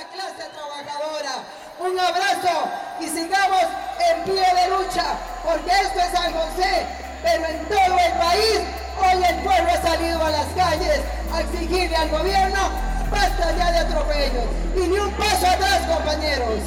la 0.00 0.06
clase 0.08 0.48
trabajadora. 0.54 1.44
Un 1.78 1.98
abrazo 1.98 2.70
y 3.00 3.08
sigamos 3.08 3.64
en 4.08 4.24
pie 4.24 4.34
de 4.40 4.68
lucha, 4.70 5.04
porque 5.44 5.70
esto 5.70 6.00
es 6.00 6.10
San 6.12 6.32
José, 6.32 6.86
pero 7.22 7.44
en 7.44 7.64
todo 7.66 7.98
el 7.98 8.12
país 8.12 8.60
hoy 8.98 9.24
el 9.24 9.36
pueblo 9.42 9.70
ha 9.70 9.82
salido 9.82 10.24
a 10.24 10.30
las 10.30 10.46
calles 10.56 11.00
a 11.32 11.40
exigirle 11.40 11.96
al 11.96 12.08
gobierno 12.08 12.90
basta 13.10 13.56
ya 13.56 13.72
de 13.72 13.78
atropellos 13.78 14.44
y 14.76 14.88
ni 14.88 14.98
un 14.98 15.10
paso 15.12 15.46
atrás, 15.46 15.82
compañeros. 15.86 16.60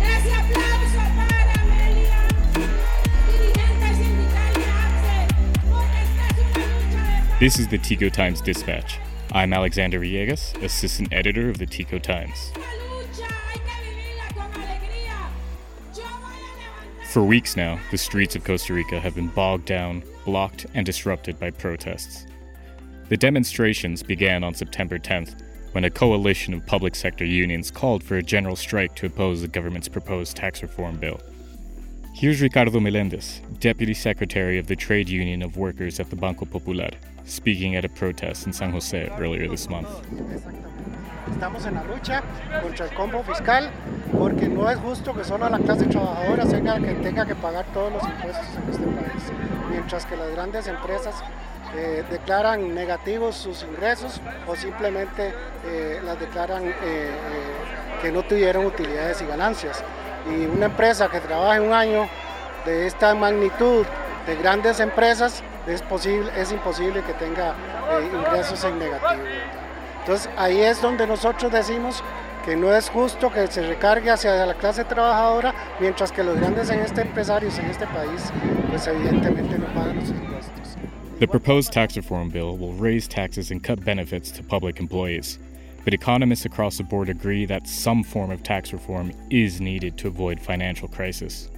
Ese 0.00 0.34
aplauso 0.34 1.00
para 1.16 1.52
Amelia, 1.60 2.16
dirigente 3.26 3.94
sindical 3.94 4.54
de 4.54 4.66
APSE, 4.80 5.18
porque 5.70 6.02
esta 6.02 6.24
es 6.26 6.38
una 6.40 6.66
lucha 6.66 7.00
de 7.04 7.28
paz. 7.28 7.38
This 7.38 7.58
is 7.58 7.68
the 7.68 7.78
Tico 7.78 8.10
Times 8.10 8.42
Dispatch. 8.42 9.09
I'm 9.32 9.52
Alexander 9.52 10.00
Villegas, 10.00 10.60
assistant 10.60 11.12
editor 11.12 11.48
of 11.48 11.58
the 11.58 11.66
Tico 11.66 12.00
Times. 12.00 12.52
For 17.10 17.22
weeks 17.22 17.56
now, 17.56 17.78
the 17.92 17.98
streets 17.98 18.34
of 18.34 18.42
Costa 18.42 18.74
Rica 18.74 18.98
have 18.98 19.14
been 19.14 19.28
bogged 19.28 19.66
down, 19.66 20.02
blocked, 20.24 20.66
and 20.74 20.84
disrupted 20.84 21.38
by 21.38 21.52
protests. 21.52 22.26
The 23.08 23.16
demonstrations 23.16 24.02
began 24.02 24.42
on 24.42 24.52
September 24.52 24.98
10th 24.98 25.40
when 25.72 25.84
a 25.84 25.90
coalition 25.90 26.52
of 26.52 26.66
public 26.66 26.96
sector 26.96 27.24
unions 27.24 27.70
called 27.70 28.02
for 28.02 28.16
a 28.16 28.22
general 28.24 28.56
strike 28.56 28.96
to 28.96 29.06
oppose 29.06 29.42
the 29.42 29.48
government's 29.48 29.88
proposed 29.88 30.36
tax 30.36 30.60
reform 30.60 30.96
bill. 30.96 31.20
Here's 32.14 32.42
Ricardo 32.42 32.80
Melendez, 32.80 33.40
Deputy 33.60 33.94
Secretary 33.94 34.58
of 34.58 34.66
the 34.66 34.74
Trade 34.74 35.08
Union 35.08 35.40
of 35.42 35.56
Workers 35.56 36.00
at 36.00 36.10
the 36.10 36.16
Banco 36.16 36.46
Popular, 36.46 36.90
speaking 37.24 37.76
at 37.76 37.84
a 37.84 37.88
protest 37.88 38.46
in 38.46 38.52
San 38.52 38.72
Jose 38.72 39.08
earlier 39.18 39.48
this 39.48 39.68
month. 39.68 39.88
Estamos 41.30 41.64
en 41.66 41.74
la 41.74 41.84
lucha 41.84 42.22
contra 42.62 42.86
el 42.86 42.94
combo 42.94 43.22
fiscal 43.22 43.70
porque 44.18 44.48
no 44.48 44.68
es 44.68 44.78
justo 44.78 45.14
que 45.14 45.24
solo 45.24 45.48
la 45.48 45.58
clase 45.58 45.86
trabajadora 45.86 46.44
tenga 46.44 46.78
que, 46.80 46.94
tenga 46.94 47.26
que 47.26 47.34
pagar 47.34 47.64
todos 47.72 47.92
los 47.92 48.02
impuestos 48.02 48.46
en 48.56 48.70
este 48.70 48.84
país, 48.84 49.32
mientras 49.70 50.06
que 50.06 50.16
las 50.16 50.30
grandes 50.32 50.66
empresas 50.66 51.14
eh, 51.76 52.02
declaran 52.10 52.74
negativos 52.74 53.36
sus 53.36 53.62
ingresos 53.62 54.20
o 54.48 54.56
simplemente 54.56 55.32
eh, 55.66 56.00
las 56.04 56.18
declaran 56.18 56.66
eh, 56.66 56.72
eh, 56.82 57.12
que 58.02 58.10
no 58.10 58.22
tuvieron 58.22 58.66
utilidades 58.66 59.22
y 59.22 59.26
ganancias. 59.26 59.82
Y 60.26 60.46
una 60.46 60.66
empresa 60.66 61.08
que 61.08 61.20
trabaje 61.20 61.60
un 61.60 61.72
año 61.72 62.08
de 62.66 62.86
esta 62.86 63.14
magnitud 63.14 63.86
de 64.26 64.36
grandes 64.36 64.80
empresas 64.80 65.42
es, 65.70 65.82
posible, 65.82 66.30
es 66.36 66.52
imposible 66.52 67.02
que 67.02 67.12
tenga 67.14 67.54
eh, 67.90 68.10
ingresos 68.12 68.62
en 68.64 68.78
negativo. 68.78 69.22
Entonces 70.00 70.30
ahí 70.36 70.60
es 70.60 70.80
donde 70.80 71.06
nosotros 71.06 71.52
decimos 71.52 72.02
que 72.44 72.56
no 72.56 72.74
es 72.74 72.88
justo 72.88 73.30
que 73.30 73.46
se 73.48 73.62
recargue 73.66 74.10
hacia 74.10 74.46
la 74.46 74.54
clase 74.54 74.84
trabajadora, 74.84 75.54
mientras 75.78 76.10
que 76.10 76.22
los 76.22 76.36
grandes 76.36 76.70
en 76.70 76.80
este 76.80 77.02
empresarios 77.02 77.58
en 77.58 77.66
este 77.66 77.86
país, 77.86 78.32
pues 78.70 78.86
evidentemente 78.86 79.58
no 79.58 79.66
pagan 79.74 79.96
los 79.96 80.08
impuestos. 80.08 80.76
The 81.18 81.26
proposed 81.26 81.72
tax 81.72 81.96
reform 81.96 82.30
bill 82.30 82.56
will 82.56 82.72
raise 82.72 83.06
taxes 83.06 83.50
and 83.50 83.62
cut 83.62 83.84
benefits 83.84 84.30
to 84.32 84.42
public 84.42 84.80
employees. 84.80 85.38
But 85.84 85.94
economists 85.94 86.44
across 86.44 86.78
the 86.78 86.84
board 86.84 87.08
agree 87.08 87.46
that 87.46 87.66
some 87.66 88.02
form 88.02 88.30
of 88.30 88.42
tax 88.42 88.72
reform 88.72 89.12
is 89.30 89.60
needed 89.60 89.96
to 89.98 90.08
avoid 90.08 90.40
financial 90.40 90.88
crisis. 90.88 91.50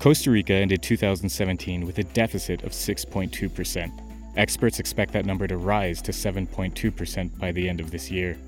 Costa 0.00 0.30
Rica 0.30 0.54
ended 0.54 0.80
2017 0.80 1.84
with 1.84 1.98
a 1.98 2.04
deficit 2.04 2.62
of 2.62 2.72
6.2%. 2.72 3.92
Experts 4.34 4.80
expect 4.80 5.12
that 5.12 5.26
number 5.26 5.46
to 5.46 5.58
rise 5.58 6.00
to 6.00 6.10
7.2% 6.10 7.38
by 7.38 7.52
the 7.52 7.68
end 7.68 7.80
of 7.80 7.90
this 7.90 8.10
year. 8.10 8.38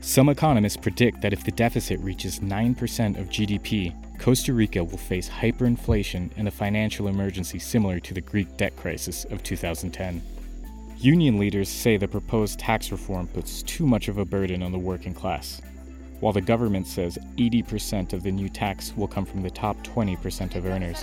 Some 0.00 0.30
economists 0.30 0.78
predict 0.78 1.20
that 1.20 1.34
if 1.34 1.44
the 1.44 1.50
deficit 1.50 2.00
reaches 2.00 2.40
9% 2.40 3.20
of 3.20 3.28
GDP, 3.28 3.94
Costa 4.18 4.54
Rica 4.54 4.82
will 4.82 4.96
face 4.96 5.28
hyperinflation 5.28 6.30
and 6.38 6.48
a 6.48 6.50
financial 6.50 7.08
emergency 7.08 7.58
similar 7.58 8.00
to 8.00 8.14
the 8.14 8.22
Greek 8.22 8.56
debt 8.56 8.74
crisis 8.76 9.26
of 9.26 9.42
2010. 9.42 10.22
Union 10.96 11.38
leaders 11.38 11.68
say 11.68 11.98
the 11.98 12.08
proposed 12.08 12.58
tax 12.58 12.90
reform 12.90 13.26
puts 13.26 13.62
too 13.64 13.86
much 13.86 14.08
of 14.08 14.16
a 14.16 14.24
burden 14.24 14.62
on 14.62 14.72
the 14.72 14.78
working 14.78 15.12
class, 15.12 15.60
while 16.20 16.32
the 16.32 16.40
government 16.40 16.86
says 16.86 17.18
80% 17.36 18.12
of 18.12 18.22
the 18.22 18.30
new 18.30 18.48
tax 18.48 18.94
will 18.96 19.08
come 19.08 19.24
from 19.24 19.42
the 19.42 19.50
top 19.50 19.76
20% 19.84 20.54
of 20.54 20.66
earners. 20.66 21.02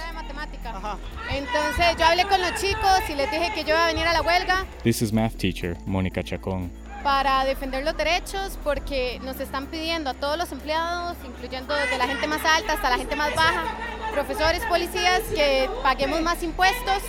This 4.83 5.01
is 5.01 5.13
math 5.13 5.37
teacher 5.37 5.77
Monica 5.85 6.23
Chacon. 6.23 6.71
para 7.03 7.45
defender 7.45 7.85
los 7.85 7.95
derechos 7.95 8.57
porque 8.65 9.19
nos 9.23 9.39
están 9.39 9.67
pidiendo 9.67 10.09
a 10.09 10.13
todos 10.13 10.37
los 10.37 10.51
empleados, 10.51 11.15
incluyendo 11.25 11.73
desde 11.73 11.97
la 11.97 12.05
gente 12.05 12.27
más 12.27 12.43
alta 12.43 12.73
hasta 12.73 12.89
la 12.89 12.97
gente 12.97 13.15
más 13.15 13.33
baja, 13.33 13.63
profesores, 14.11 14.61
policías, 14.65 15.21
que 15.33 15.69
paguemos 15.83 16.21
más 16.21 16.43
impuestos 16.43 17.03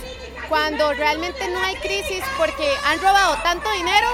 cuando 0.47 0.93
realmente 0.93 1.47
no 1.49 1.59
hay 1.59 1.75
crisis 1.75 2.23
porque 2.37 2.65
han 2.85 2.99
robado 2.99 3.35
tanto 3.43 3.69
dinero 3.71 4.07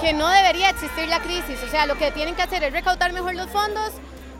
que 0.00 0.12
no 0.12 0.28
debería 0.28 0.70
existir 0.70 1.08
la 1.08 1.20
crisis. 1.20 1.62
O 1.62 1.70
sea, 1.70 1.86
lo 1.86 1.96
que 1.96 2.10
tienen 2.10 2.34
que 2.34 2.42
hacer 2.42 2.62
es 2.64 2.72
recaudar 2.72 3.12
mejor 3.12 3.34
los 3.34 3.50
fondos, 3.50 3.92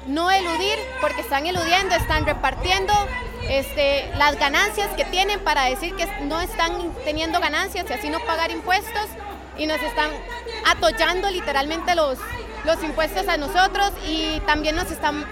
no 0.06 0.30
eludir, 0.30 0.78
porque 1.00 1.20
están 1.20 1.46
eludiendo, 1.46 1.94
están 1.94 2.26
repartiendo 2.26 2.92
este, 3.48 4.10
las 4.16 4.38
ganancias 4.38 4.88
que 4.96 5.04
tienen 5.04 5.40
para 5.40 5.64
decir 5.64 5.94
que 5.94 6.06
no 6.22 6.40
están 6.40 6.92
teniendo 7.04 7.40
ganancias 7.40 7.86
y 7.88 7.92
así 7.92 8.10
no 8.10 8.20
pagar 8.20 8.50
impuestos 8.50 9.06
y 9.58 9.66
nos 9.66 9.80
están 9.80 10.10
atollando 10.66 11.30
literalmente 11.30 11.94
los, 11.94 12.18
los 12.64 12.82
impuestos 12.82 13.28
a 13.28 13.36
nosotros 13.36 13.92
y 14.06 14.40
también 14.40 14.76
nos 14.76 14.90
están 14.90 15.24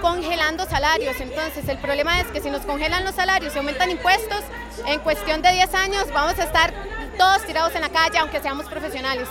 congelando 0.00 0.66
salarios. 0.66 1.20
Entonces 1.20 1.68
el 1.68 1.78
problema 1.78 2.20
es 2.20 2.26
que 2.28 2.40
si 2.40 2.50
nos 2.50 2.62
congelan 2.62 3.04
los 3.04 3.14
salarios 3.14 3.54
y 3.54 3.58
aumentan 3.58 3.90
impuestos, 3.90 4.40
en 4.86 5.00
cuestión 5.00 5.42
de 5.42 5.52
10 5.52 5.74
años 5.74 6.12
vamos 6.12 6.38
a 6.38 6.44
estar 6.44 6.72
todos 7.16 7.44
tirados 7.46 7.74
en 7.74 7.82
la 7.82 7.88
calle 7.88 8.18
aunque 8.18 8.40
seamos 8.40 8.66
profesionales. 8.66 9.28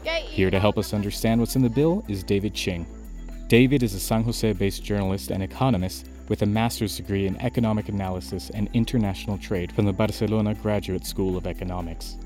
Okay, 0.00 0.22
y- 0.22 0.28
Here 0.28 0.50
to 0.50 0.58
help 0.60 0.78
us 0.78 0.92
understand 0.94 1.40
what's 1.40 1.56
in 1.56 1.62
the 1.62 1.70
bill 1.70 2.04
is 2.08 2.22
David 2.22 2.54
Ching. 2.54 2.86
David 3.48 3.82
is 3.82 3.94
a 3.94 4.00
San 4.00 4.22
Jose 4.22 4.52
based 4.54 4.84
journalist 4.84 5.30
and 5.30 5.42
economist 5.42 6.08
with 6.28 6.42
a 6.42 6.46
master's 6.46 6.96
degree 6.96 7.26
in 7.26 7.36
economic 7.40 7.88
analysis 7.88 8.50
and 8.50 8.68
international 8.72 9.36
trade 9.38 9.72
from 9.72 9.84
the 9.84 9.92
Barcelona 9.92 10.54
Graduate 10.54 11.04
School 11.04 11.36
of 11.36 11.46
Economics. 11.46 12.16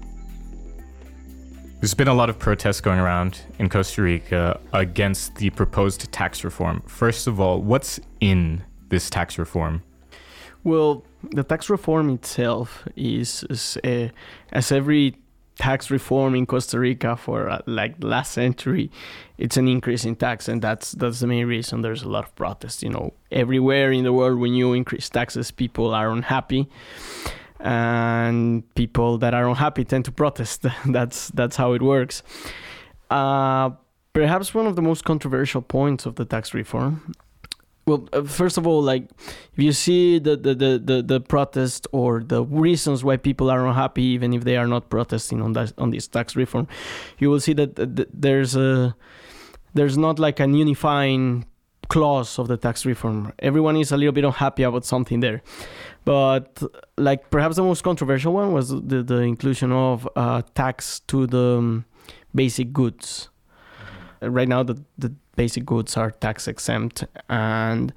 There's 1.81 1.95
been 1.95 2.09
a 2.09 2.15
lot 2.15 2.31
of 2.31 2.39
protests 2.39 2.81
going 2.81 2.99
around 2.99 3.41
in 3.59 3.69
Costa 3.69 4.03
Rica 4.03 4.61
against 4.73 5.37
the 5.37 5.51
proposed 5.51 6.11
tax 6.13 6.45
reform. 6.45 6.83
First 6.87 7.27
of 7.27 7.41
all, 7.41 7.61
what's 7.63 7.99
in 8.21 8.63
this 8.89 9.11
tax 9.11 9.39
reform? 9.39 9.83
Well, 10.63 11.05
the 11.33 11.43
tax 11.45 11.69
reform 11.69 12.11
itself 12.11 12.87
is, 12.97 13.45
is 13.51 13.77
uh, 13.85 14.09
as 14.53 14.73
every 14.73 15.17
tax 15.59 15.91
reform 15.91 16.35
in 16.35 16.47
Costa 16.47 16.79
Rica 16.79 17.17
for 17.17 17.49
uh, 17.49 17.61
like 17.67 17.95
last 18.03 18.33
century, 18.33 18.91
it's 19.39 19.57
an 19.57 19.69
increase 19.69 20.05
in 20.05 20.17
tax, 20.17 20.49
and 20.49 20.61
that's 20.63 20.93
that's 20.93 21.21
the 21.21 21.27
main 21.27 21.47
reason. 21.47 21.83
There's 21.83 22.03
a 22.03 22.09
lot 22.09 22.25
of 22.25 22.35
protests. 22.37 22.83
You 22.83 22.91
know, 22.91 23.15
everywhere 23.31 23.93
in 23.93 24.05
the 24.05 24.13
world, 24.13 24.39
when 24.39 24.55
you 24.55 24.73
increase 24.73 25.09
taxes, 25.09 25.51
people 25.51 25.95
are 25.95 26.11
unhappy, 26.11 26.69
and 27.61 28.63
people 28.75 29.19
that 29.19 29.35
are 29.35 29.49
unhappy 29.49 29.85
tend 29.85 30.05
to 30.07 30.13
protest. 30.13 30.65
that's 30.87 31.29
that's 31.29 31.57
how 31.57 31.73
it 31.73 31.83
works. 31.83 32.23
Uh, 33.11 33.71
perhaps 34.13 34.55
one 34.55 34.67
of 34.67 34.77
the 34.77 34.83
most 34.83 35.05
controversial 35.05 35.63
points 35.63 36.07
of 36.07 36.17
the 36.17 36.25
tax 36.25 36.55
reform 36.55 37.15
well 37.87 38.09
uh, 38.13 38.23
first 38.23 38.57
of 38.57 38.67
all 38.67 38.83
like 38.83 39.09
if 39.53 39.59
you 39.59 39.73
see 39.73 40.19
the, 40.19 40.37
the, 40.37 40.55
the, 40.55 40.83
the, 40.83 41.03
the 41.03 41.21
protest 41.21 41.87
or 41.93 42.23
the 42.23 42.45
reasons 42.45 43.05
why 43.05 43.17
people 43.17 43.51
are 43.51 43.67
unhappy 43.67 44.03
even 44.03 44.33
if 44.33 44.45
they 44.45 44.57
are 44.57 44.67
not 44.67 44.91
protesting 44.91 45.43
on 45.43 45.53
that 45.53 45.73
on 45.79 45.91
this 45.91 46.09
tax 46.09 46.37
reform 46.37 46.67
you 47.19 47.31
will 47.31 47.41
see 47.41 47.53
that 47.53 47.77
th- 47.77 47.95
th- 47.95 48.09
there's 48.13 48.57
a 48.57 48.95
there's 49.75 49.99
not 49.99 50.19
like 50.19 50.41
an 50.41 50.55
unifying 50.55 51.45
clause 51.89 52.39
of 52.39 52.49
the 52.49 52.57
tax 52.57 52.87
reform. 52.87 53.33
Everyone 53.39 53.77
is 53.77 53.93
a 53.93 53.97
little 53.97 54.13
bit 54.13 54.25
unhappy 54.25 54.63
about 54.63 54.85
something 54.85 55.21
there. 55.21 55.43
But 56.05 56.63
like 56.97 57.31
perhaps 57.31 57.57
the 57.57 57.63
most 57.63 57.83
controversial 57.83 58.33
one 58.33 58.53
was 58.53 58.71
the, 58.71 59.03
the 59.03 59.19
inclusion 59.19 59.73
of 59.73 60.09
uh, 60.17 60.43
tax 60.55 61.01
to 61.09 61.27
the 61.27 61.59
um, 61.59 61.85
basic 62.35 62.73
goods. 62.73 63.31
Right 64.21 64.49
now 64.49 64.63
the, 64.63 64.83
the 64.99 65.15
basic 65.37 65.65
goods 65.65 65.97
are 65.97 66.11
tax 66.11 66.47
exempt 66.49 67.05
and 67.29 67.93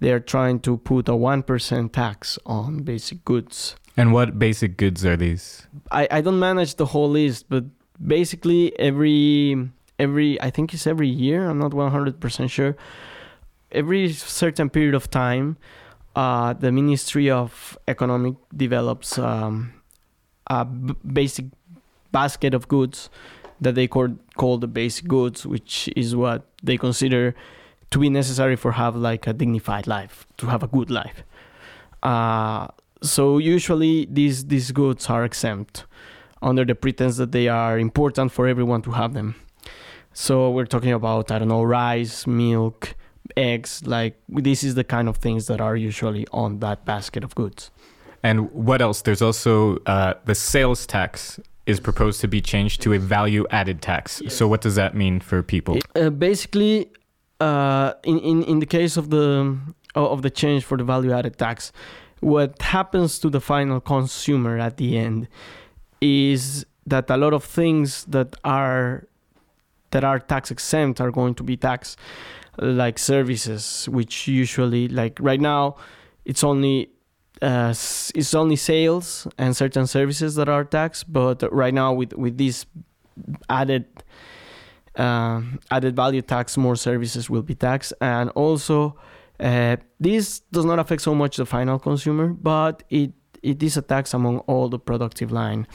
they're 0.00 0.20
trying 0.20 0.58
to 0.60 0.78
put 0.78 1.08
a 1.08 1.12
1% 1.12 1.92
tax 1.92 2.38
on 2.46 2.82
basic 2.82 3.24
goods 3.24 3.76
And 3.96 4.12
what 4.12 4.38
basic 4.38 4.76
goods 4.76 5.04
are 5.04 5.16
these? 5.16 5.66
I, 5.90 6.08
I 6.10 6.20
don't 6.22 6.38
manage 6.38 6.76
the 6.76 6.86
whole 6.86 7.10
list 7.10 7.46
but 7.48 7.64
basically 8.00 8.72
every 8.78 9.68
every 9.98 10.40
i 10.40 10.48
think 10.50 10.72
it's 10.72 10.86
every 10.86 11.08
year 11.08 11.48
i'm 11.48 11.58
not 11.58 11.72
100% 11.72 12.50
sure 12.50 12.76
every 13.72 14.12
certain 14.12 14.70
period 14.70 14.94
of 14.94 15.10
time 15.10 15.56
uh, 16.16 16.52
the 16.54 16.72
ministry 16.72 17.30
of 17.30 17.78
economic 17.86 18.34
develops 18.56 19.18
um, 19.18 19.72
a 20.48 20.64
b- 20.64 20.94
basic 21.12 21.46
basket 22.10 22.52
of 22.54 22.66
goods 22.68 23.10
that 23.60 23.74
they 23.74 23.86
call, 23.86 24.08
call 24.36 24.58
the 24.58 24.66
basic 24.66 25.06
goods, 25.06 25.46
which 25.46 25.88
is 25.96 26.16
what 26.16 26.46
they 26.62 26.76
consider 26.76 27.34
to 27.90 27.98
be 27.98 28.08
necessary 28.08 28.56
for 28.56 28.72
have 28.72 28.96
like 28.96 29.26
a 29.26 29.32
dignified 29.32 29.86
life, 29.86 30.26
to 30.38 30.46
have 30.46 30.62
a 30.62 30.68
good 30.68 30.90
life. 30.90 31.22
Uh, 32.02 32.68
so 33.02 33.38
usually 33.38 34.06
these 34.10 34.46
these 34.46 34.72
goods 34.72 35.08
are 35.08 35.24
exempt 35.24 35.84
under 36.42 36.64
the 36.64 36.74
pretense 36.74 37.16
that 37.16 37.32
they 37.32 37.48
are 37.48 37.78
important 37.78 38.32
for 38.32 38.46
everyone 38.46 38.82
to 38.82 38.92
have 38.92 39.12
them. 39.14 39.34
So 40.12 40.50
we're 40.50 40.66
talking 40.66 40.92
about 40.92 41.30
I 41.30 41.38
don't 41.38 41.48
know 41.48 41.62
rice, 41.62 42.26
milk, 42.26 42.94
eggs. 43.36 43.82
Like 43.86 44.20
this 44.28 44.64
is 44.64 44.74
the 44.74 44.84
kind 44.84 45.08
of 45.08 45.16
things 45.16 45.46
that 45.46 45.60
are 45.60 45.76
usually 45.76 46.26
on 46.32 46.60
that 46.60 46.84
basket 46.84 47.24
of 47.24 47.34
goods. 47.34 47.70
And 48.22 48.50
what 48.52 48.82
else? 48.82 49.02
There's 49.02 49.22
also 49.22 49.78
uh, 49.86 50.14
the 50.26 50.34
sales 50.34 50.86
tax 50.86 51.40
is 51.66 51.80
proposed 51.80 52.20
to 52.20 52.28
be 52.28 52.40
changed 52.40 52.80
to 52.82 52.92
a 52.92 52.98
value 52.98 53.46
added 53.50 53.82
tax. 53.82 54.22
So 54.28 54.48
what 54.48 54.60
does 54.60 54.74
that 54.74 54.94
mean 54.94 55.20
for 55.20 55.42
people? 55.42 55.78
Uh, 55.94 56.10
basically, 56.10 56.90
uh, 57.40 57.94
in, 58.04 58.18
in 58.20 58.42
in 58.44 58.60
the 58.60 58.66
case 58.66 58.96
of 58.96 59.10
the 59.10 59.56
of 59.94 60.22
the 60.22 60.30
change 60.30 60.64
for 60.64 60.76
the 60.76 60.84
value 60.84 61.12
added 61.12 61.38
tax, 61.38 61.72
what 62.20 62.60
happens 62.62 63.18
to 63.18 63.30
the 63.30 63.40
final 63.40 63.80
consumer 63.80 64.58
at 64.58 64.76
the 64.76 64.98
end 64.98 65.28
is 66.00 66.64
that 66.86 67.10
a 67.10 67.16
lot 67.16 67.32
of 67.32 67.44
things 67.44 68.04
that 68.04 68.36
are 68.44 69.06
that 69.90 70.04
are 70.04 70.18
tax 70.18 70.50
exempt 70.50 71.00
are 71.00 71.10
going 71.10 71.34
to 71.34 71.42
be 71.42 71.56
taxed 71.56 71.98
like 72.58 72.98
services 72.98 73.88
which 73.90 74.28
usually 74.28 74.88
like 74.88 75.18
right 75.20 75.40
now 75.40 75.76
it's 76.24 76.44
only 76.44 76.90
uh, 77.42 77.70
it's 77.70 78.34
only 78.34 78.56
sales 78.56 79.26
and 79.38 79.56
certain 79.56 79.86
services 79.86 80.34
that 80.34 80.48
are 80.48 80.64
taxed 80.64 81.10
but 81.12 81.42
right 81.52 81.74
now 81.74 81.92
with 81.92 82.12
with 82.14 82.36
this 82.38 82.66
added 83.48 83.86
uh, 84.96 85.40
added 85.70 85.96
value 85.96 86.22
tax 86.22 86.56
more 86.56 86.76
services 86.76 87.30
will 87.30 87.42
be 87.42 87.54
taxed. 87.54 87.92
And 88.00 88.30
also 88.30 88.96
uh, 89.38 89.76
this 89.98 90.40
does 90.52 90.64
not 90.64 90.78
affect 90.78 91.02
so 91.02 91.14
much 91.14 91.36
the 91.36 91.46
final 91.46 91.78
consumer 91.78 92.28
but 92.28 92.82
it 92.90 93.12
it 93.42 93.62
is 93.62 93.78
a 93.78 93.82
tax 93.82 94.12
among 94.12 94.38
all 94.40 94.68
the 94.68 94.78
productive 94.78 95.32
line. 95.32 95.66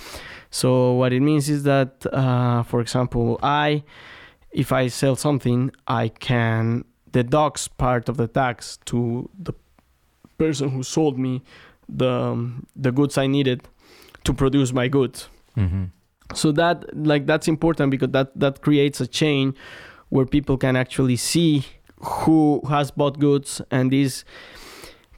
So 0.51 0.93
what 0.93 1.13
it 1.13 1.21
means 1.21 1.49
is 1.49 1.63
that 1.63 2.05
uh, 2.13 2.63
for 2.63 2.79
example 2.81 3.39
i 3.41 3.83
if 4.55 4.71
I 4.71 4.87
sell 4.87 5.17
something, 5.17 5.71
I 5.85 6.07
can 6.07 6.85
deduct 7.11 7.77
part 7.77 8.07
of 8.07 8.15
the 8.15 8.27
tax 8.27 8.79
to 8.85 9.29
the 9.37 9.53
person 10.37 10.69
who 10.69 10.83
sold 10.83 11.17
me 11.17 11.41
the 11.87 12.09
um, 12.09 12.65
the 12.75 12.91
goods 12.91 13.17
I 13.17 13.27
needed 13.27 13.61
to 14.23 14.33
produce 14.33 14.73
my 14.73 14.87
goods. 14.87 15.29
Mm-hmm. 15.57 15.85
So 16.33 16.51
that 16.53 16.85
like 16.95 17.25
that's 17.25 17.47
important 17.47 17.91
because 17.91 18.09
that 18.11 18.37
that 18.39 18.61
creates 18.61 18.99
a 19.01 19.07
chain 19.07 19.53
where 20.09 20.25
people 20.25 20.57
can 20.57 20.75
actually 20.75 21.15
see 21.15 21.65
who 21.99 22.61
has 22.67 22.91
bought 22.91 23.19
goods 23.19 23.61
and 23.71 23.91
this 23.91 24.25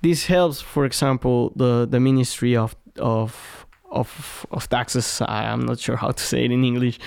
this 0.02 0.26
helps 0.26 0.62
for 0.62 0.86
example 0.86 1.52
the 1.56 1.88
the 1.90 2.00
ministry 2.00 2.56
of 2.56 2.76
of 2.98 3.66
of 3.92 4.46
of 4.52 4.70
taxes 4.70 5.22
I, 5.22 5.46
i'm 5.46 5.66
not 5.66 5.80
sure 5.80 5.96
how 5.96 6.12
to 6.12 6.24
say 6.24 6.46
it 6.46 6.52
in 6.52 6.64
english 6.64 7.00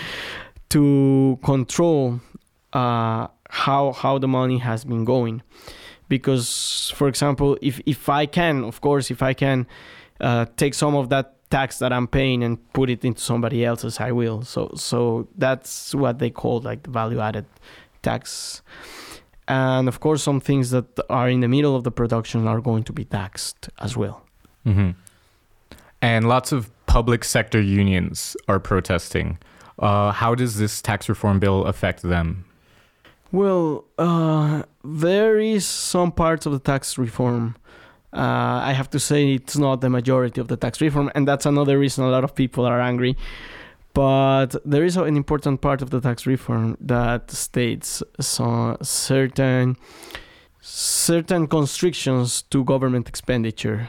to 0.71 1.39
control 1.45 2.21
uh, 2.73 3.27
how 3.49 3.93
how 3.93 4.19
the 4.19 4.29
money 4.29 4.59
has 4.59 4.85
been 4.85 5.05
going 5.05 5.43
because 6.11 6.93
for 6.95 7.09
example 7.09 7.57
if 7.63 7.81
if 7.87 8.09
i 8.11 8.27
can 8.27 8.65
of 8.65 8.83
course 8.83 9.11
if 9.11 9.23
i 9.23 9.33
can 9.33 9.67
uh, 10.21 10.45
take 10.57 10.75
some 10.75 10.95
of 10.95 11.09
that 11.09 11.27
tax 11.49 11.79
that 11.79 11.93
i'm 11.93 12.07
paying 12.07 12.45
and 12.45 12.59
put 12.75 12.91
it 12.91 13.03
into 13.05 13.21
somebody 13.21 13.65
else's 13.65 13.99
i 13.99 14.13
will 14.13 14.43
so 14.43 14.71
so 14.75 15.27
that's 15.39 15.95
what 15.95 16.19
they 16.19 16.29
call 16.29 16.61
like 16.61 16.83
the 16.83 16.91
value 16.91 17.21
added 17.21 17.47
tax 18.03 18.63
and 19.49 19.89
of 19.89 20.01
course 20.01 20.23
some 20.23 20.41
things 20.41 20.71
that 20.71 20.87
are 21.09 21.29
in 21.31 21.41
the 21.41 21.49
middle 21.49 21.75
of 21.75 21.83
the 21.85 21.91
production 21.91 22.47
are 22.47 22.61
going 22.61 22.85
to 22.85 22.93
be 22.93 23.05
taxed 23.05 23.71
as 23.79 23.97
well 23.97 24.23
Mm-hmm. 24.67 24.91
And 26.03 26.29
lots 26.29 26.53
of 26.53 26.71
public 26.87 27.25
sector 27.25 27.61
unions 27.61 28.37
are 28.49 28.59
protesting. 28.59 29.39
Uh, 29.79 30.13
how 30.13 30.35
does 30.35 30.59
this 30.59 30.83
tax 30.83 31.09
reform 31.09 31.39
bill 31.39 31.65
affect 31.65 32.03
them? 32.03 32.45
Well, 33.33 33.85
uh, 33.97 34.65
there 34.83 35.39
is 35.39 35.65
some 35.65 36.11
parts 36.11 36.47
of 36.47 36.53
the 36.53 36.59
tax 36.59 36.99
reform. 36.99 37.57
Uh, 38.13 38.61
I 38.65 38.73
have 38.73 38.91
to 38.91 38.99
say 38.99 39.35
it's 39.35 39.57
not 39.57 39.81
the 39.81 39.89
majority 39.89 40.41
of 40.41 40.49
the 40.49 40.57
tax 40.57 40.81
reform, 40.81 41.13
and 41.15 41.29
that's 41.29 41.47
another 41.47 41.79
reason 41.79 42.05
a 42.05 42.09
lot 42.09 42.25
of 42.25 42.35
people 42.35 42.67
are 42.67 42.81
angry. 42.81 43.17
But 43.95 44.57
there 44.65 44.85
is 44.85 44.97
an 44.97 45.17
important 45.17 45.61
part 45.61 45.81
of 45.81 45.91
the 45.91 46.01
tax 46.01 46.27
reform 46.27 46.77
that 46.81 47.31
states 47.31 48.03
so 48.19 48.77
certain 48.83 49.77
certain 50.61 51.47
constrictions 51.47 52.43
to 52.43 52.65
government 52.65 53.09
expenditure. 53.09 53.89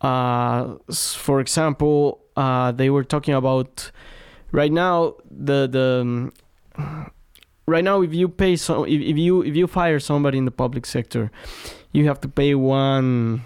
Uh, 0.00 0.74
for 0.92 1.40
example, 1.40 2.20
uh, 2.36 2.72
they 2.72 2.90
were 2.90 3.04
talking 3.04 3.34
about 3.34 3.90
right 4.50 4.72
now 4.72 5.14
the 5.30 5.66
the 5.66 6.32
right 7.66 7.84
now 7.84 8.00
if 8.02 8.14
you 8.14 8.28
pay 8.28 8.56
so 8.56 8.84
if, 8.84 9.00
if 9.00 9.16
you 9.16 9.42
if 9.42 9.54
you 9.56 9.66
fire 9.66 9.98
somebody 9.98 10.38
in 10.38 10.44
the 10.44 10.50
public 10.50 10.86
sector 10.86 11.30
you 11.92 12.06
have 12.06 12.20
to 12.20 12.28
pay 12.28 12.54
one 12.54 13.42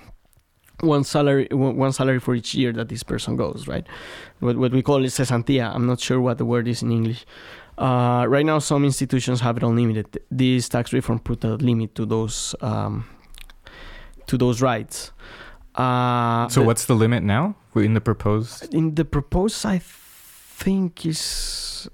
one 0.81 1.05
salary 1.05 1.46
one 1.52 1.93
salary 1.93 2.19
for 2.20 2.34
each 2.34 2.55
year 2.55 2.72
that 2.72 2.88
this 2.88 3.02
person 3.02 3.37
goes 3.37 3.67
right? 3.69 3.87
What, 4.40 4.56
what 4.56 4.72
we 4.72 4.82
call 4.82 5.05
is 5.05 5.14
cesantia 5.14 5.75
i'm 5.75 5.87
not 5.87 6.00
sure 6.00 6.20
what 6.20 6.38
the 6.38 6.44
word 6.44 6.67
is 6.69 6.82
in 6.82 6.90
english. 6.90 7.25
Uh, 7.78 8.26
right 8.28 8.44
now 8.44 8.58
some 8.58 8.84
institutions 8.84 9.40
have 9.40 9.56
it 9.56 9.62
unlimited. 9.62 10.06
This 10.31 10.69
tax 10.69 10.93
reform 10.93 11.19
put 11.19 11.43
a 11.44 11.55
limit 11.55 11.94
to 11.94 12.05
those 12.05 12.55
um, 12.61 13.06
to 14.26 14.37
those 14.37 14.61
rights. 14.61 15.12
Uh, 15.75 16.46
So 16.49 16.61
the- 16.61 16.66
what's 16.66 16.84
the 16.84 16.94
limit 16.94 17.23
now? 17.23 17.55
In 17.75 17.94
the 17.94 18.00
proposed? 18.02 18.75
in 18.75 18.94
the 18.96 19.05
proposed 19.05 19.64
i 19.64 19.81
think 20.62 21.06
is 21.06 21.88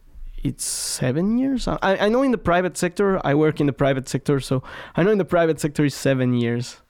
it's 0.48 0.64
seven 0.64 1.38
years? 1.38 1.68
I, 1.68 1.78
I 1.82 2.08
know 2.08 2.22
in 2.22 2.30
the 2.30 2.38
private 2.38 2.76
sector 2.76 3.20
i 3.24 3.34
work 3.34 3.60
in 3.60 3.66
the 3.66 3.72
private 3.72 4.08
sector 4.08 4.40
so 4.40 4.62
i 4.96 5.02
know 5.02 5.10
in 5.10 5.18
the 5.18 5.24
private 5.24 5.60
sector 5.60 5.84
is 5.84 5.94
seven 5.94 6.32
years. 6.34 6.80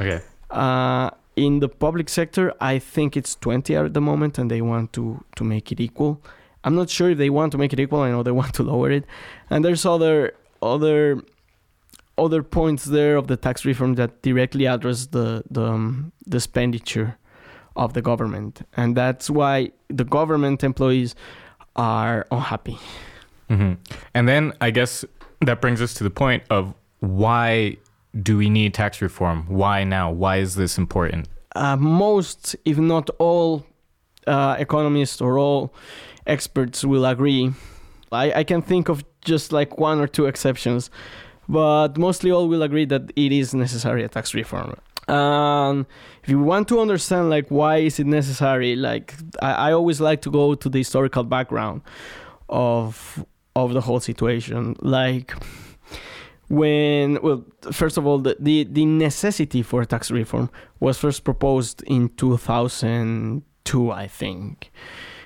Okay. 0.00 0.20
uh, 0.50 1.10
in 1.36 1.60
the 1.60 1.68
public 1.68 2.08
sector 2.08 2.52
i 2.60 2.78
think 2.78 3.16
it's 3.16 3.34
20 3.36 3.74
at 3.76 3.94
the 3.94 4.00
moment 4.00 4.38
and 4.38 4.50
they 4.50 4.60
want 4.60 4.92
to 4.92 5.24
to 5.36 5.44
make 5.44 5.72
it 5.72 5.80
equal. 5.80 6.20
I'm 6.64 6.74
not 6.74 6.90
sure 6.90 7.10
if 7.10 7.18
they 7.18 7.30
want 7.30 7.52
to 7.52 7.58
make 7.58 7.72
it 7.72 7.80
equal 7.80 8.00
i 8.00 8.10
know 8.10 8.22
they 8.22 8.38
want 8.42 8.54
to 8.54 8.62
lower 8.62 8.90
it. 8.90 9.04
And 9.50 9.64
there's 9.64 9.84
other 9.86 10.32
other 10.62 11.22
other 12.16 12.42
points 12.42 12.84
there 12.84 13.16
of 13.16 13.28
the 13.28 13.36
tax 13.36 13.64
reform 13.64 13.94
that 13.94 14.22
directly 14.22 14.66
address 14.66 15.06
the 15.06 15.42
the, 15.50 15.64
um, 15.64 16.12
the 16.26 16.36
expenditure 16.36 17.16
of 17.76 17.92
the 17.94 18.02
government. 18.02 18.62
And 18.76 18.96
that's 18.96 19.30
why 19.30 19.70
the 19.88 20.04
government 20.04 20.64
employees 20.64 21.14
are 21.78 22.26
unhappy 22.30 22.78
hmm 23.48 23.72
And 24.14 24.28
then 24.28 24.52
I 24.60 24.70
guess 24.70 25.04
that 25.40 25.60
brings 25.62 25.80
us 25.80 25.94
to 25.94 26.04
the 26.04 26.10
point 26.10 26.42
of 26.50 26.74
why 27.00 27.76
do 28.22 28.36
we 28.36 28.50
need 28.50 28.74
tax 28.74 29.00
reform? 29.00 29.46
Why 29.48 29.84
now? 29.84 30.10
Why 30.10 30.36
is 30.38 30.54
this 30.56 30.76
important? 30.78 31.28
uh, 31.56 31.76
most, 31.76 32.54
if 32.64 32.78
not 32.78 33.08
all, 33.18 33.64
uh, 34.26 34.56
economists 34.58 35.20
or 35.20 35.38
all 35.38 35.72
experts 36.26 36.84
will 36.84 37.04
agree. 37.06 37.52
I, 38.12 38.32
I 38.40 38.44
can 38.44 38.62
think 38.62 38.88
of 38.88 39.04
just 39.24 39.52
like 39.52 39.78
one 39.78 39.98
or 40.00 40.06
two 40.06 40.26
exceptions, 40.26 40.90
but 41.48 41.96
mostly 41.96 42.30
all 42.30 42.48
will 42.48 42.62
agree 42.62 42.84
that 42.86 43.10
it 43.16 43.32
is 43.32 43.54
necessary 43.54 44.04
a 44.04 44.08
tax 44.08 44.34
reform. 44.34 44.74
Um, 45.08 45.86
if 46.22 46.28
you 46.28 46.38
want 46.38 46.68
to 46.68 46.80
understand 46.80 47.30
like 47.30 47.48
why 47.48 47.78
is 47.78 47.98
it 47.98 48.06
necessary, 48.06 48.76
like 48.76 49.14
I, 49.40 49.52
I 49.52 49.72
always 49.72 50.00
like 50.00 50.20
to 50.22 50.30
go 50.30 50.54
to 50.54 50.68
the 50.68 50.78
historical 50.78 51.24
background 51.24 51.82
of 52.48 53.24
of 53.56 53.72
the 53.74 53.80
whole 53.80 54.00
situation. 54.00 54.76
Like 54.80 55.34
when 56.48 57.18
well 57.22 57.44
first 57.72 57.96
of 57.96 58.06
all 58.06 58.18
the, 58.18 58.36
the, 58.40 58.64
the 58.64 58.86
necessity 58.86 59.62
for 59.62 59.84
tax 59.84 60.10
reform 60.10 60.50
was 60.80 60.98
first 60.98 61.22
proposed 61.24 61.82
in 61.82 62.08
2002 62.10 63.90
i 63.90 64.06
think. 64.06 64.70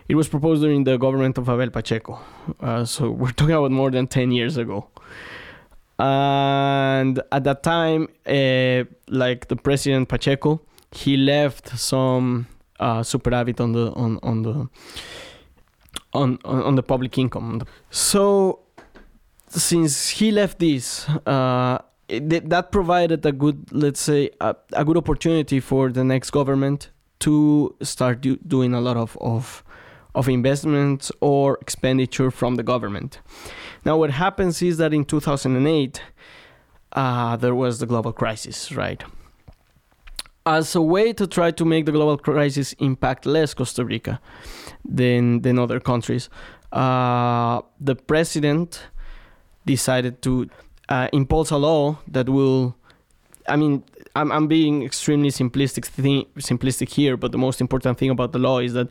It 0.08 0.16
was 0.16 0.28
proposed 0.28 0.62
during 0.62 0.82
the 0.84 0.98
government 0.98 1.38
of 1.38 1.48
abel 1.48 1.70
pacheco. 1.70 2.18
Uh, 2.60 2.84
so 2.84 3.10
we're 3.20 3.30
talking 3.30 3.54
about 3.54 3.70
more 3.70 3.90
than 3.90 4.08
10 4.08 4.32
years 4.32 4.56
ago 4.56 4.88
and 6.02 7.20
at 7.30 7.44
that 7.44 7.62
time 7.62 8.08
uh, 8.26 8.82
like 9.08 9.40
the 9.48 9.56
president 9.56 10.08
pacheco 10.08 10.60
he 10.90 11.16
left 11.16 11.68
some 11.78 12.46
uh, 12.80 13.00
superávit 13.00 13.60
on 13.60 13.72
the 13.72 13.92
on, 13.92 14.18
on 14.22 14.42
the 14.42 14.68
on, 16.12 16.38
on 16.44 16.62
on 16.62 16.74
the 16.74 16.82
public 16.82 17.16
income. 17.18 17.62
So 17.90 18.60
since 19.48 20.08
he 20.08 20.30
left 20.30 20.58
this, 20.58 21.08
uh, 21.26 21.78
it, 22.08 22.48
that 22.50 22.72
provided 22.72 23.24
a 23.26 23.32
good, 23.32 23.72
let's 23.72 24.00
say, 24.00 24.30
a, 24.40 24.54
a 24.72 24.84
good 24.84 24.96
opportunity 24.96 25.60
for 25.60 25.90
the 25.90 26.04
next 26.04 26.30
government 26.30 26.90
to 27.20 27.74
start 27.82 28.20
do, 28.20 28.36
doing 28.36 28.74
a 28.74 28.80
lot 28.80 28.96
of, 28.96 29.16
of 29.20 29.62
of 30.14 30.28
investments 30.28 31.10
or 31.20 31.58
expenditure 31.60 32.30
from 32.30 32.56
the 32.56 32.62
government. 32.62 33.20
Now, 33.84 33.96
what 33.96 34.10
happens 34.10 34.62
is 34.62 34.76
that 34.78 34.92
in 34.92 35.04
2008, 35.04 36.02
uh, 36.92 37.36
there 37.36 37.54
was 37.54 37.78
the 37.78 37.86
global 37.86 38.12
crisis, 38.12 38.72
right? 38.72 39.02
As 40.44 40.74
a 40.74 40.82
way 40.82 41.12
to 41.12 41.26
try 41.26 41.50
to 41.52 41.64
make 41.64 41.86
the 41.86 41.92
global 41.92 42.18
crisis 42.18 42.74
impact 42.74 43.26
less 43.26 43.54
Costa 43.54 43.84
Rica 43.84 44.20
than, 44.84 45.40
than 45.42 45.58
other 45.58 45.80
countries, 45.80 46.28
uh, 46.72 47.62
the 47.80 47.94
president 47.94 48.82
decided 49.64 50.20
to 50.22 50.48
uh, 50.88 51.08
impose 51.12 51.50
a 51.50 51.56
law 51.56 51.98
that 52.08 52.28
will 52.28 52.76
I 53.48 53.56
mean, 53.56 53.82
I'm, 54.14 54.30
I'm 54.30 54.46
being 54.46 54.82
extremely 54.82 55.30
simplistic 55.30 55.86
thing, 55.86 56.26
simplistic 56.38 56.90
here, 56.90 57.16
but 57.16 57.32
the 57.32 57.38
most 57.38 57.60
important 57.60 57.98
thing 57.98 58.10
about 58.10 58.32
the 58.32 58.38
law 58.38 58.58
is 58.58 58.72
that, 58.74 58.88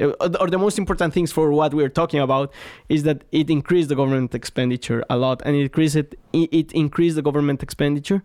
or 0.00 0.48
the 0.48 0.58
most 0.58 0.78
important 0.78 1.14
things 1.14 1.30
for 1.32 1.52
what 1.52 1.72
we're 1.72 1.88
talking 1.88 2.20
about 2.20 2.52
is 2.88 3.04
that 3.04 3.24
it 3.32 3.50
increased 3.50 3.88
the 3.88 3.94
government 3.94 4.34
expenditure 4.34 5.04
a 5.08 5.16
lot, 5.16 5.42
and 5.44 5.54
it 5.56 5.62
increased 5.62 5.96
it, 5.96 6.18
it 6.32 6.72
increased 6.72 7.16
the 7.16 7.22
government 7.22 7.62
expenditure 7.62 8.22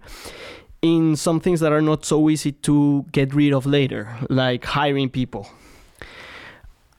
in 0.81 1.15
some 1.15 1.39
things 1.39 1.59
that 1.59 1.71
are 1.71 1.81
not 1.81 2.05
so 2.05 2.29
easy 2.29 2.51
to 2.51 3.05
get 3.11 3.33
rid 3.33 3.53
of 3.53 3.65
later, 3.65 4.15
like 4.29 4.65
hiring 4.65 5.09
people. 5.09 5.49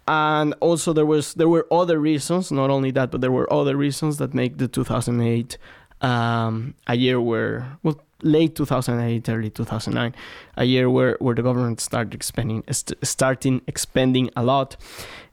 And 0.06 0.54
also 0.60 0.92
there 0.92 1.06
was 1.06 1.34
there 1.34 1.48
were 1.48 1.66
other 1.70 1.98
reasons, 1.98 2.50
not 2.50 2.70
only 2.70 2.90
that, 2.92 3.10
but 3.10 3.20
there 3.20 3.32
were 3.32 3.50
other 3.52 3.76
reasons 3.76 4.18
that 4.18 4.34
make 4.34 4.58
the 4.58 4.68
2008 4.68 5.56
um, 6.02 6.74
a 6.86 6.96
year 6.96 7.20
where 7.20 7.78
well 7.82 8.00
late 8.22 8.54
2008 8.54 9.28
early 9.28 9.50
2009 9.50 10.14
a 10.56 10.64
year 10.64 10.88
where, 10.90 11.16
where 11.20 11.34
the 11.34 11.42
government 11.42 11.80
started 11.80 12.14
expanding 12.14 12.62
st- 12.70 12.98
starting 13.04 13.62
expanding 13.66 14.30
a 14.36 14.42
lot. 14.42 14.76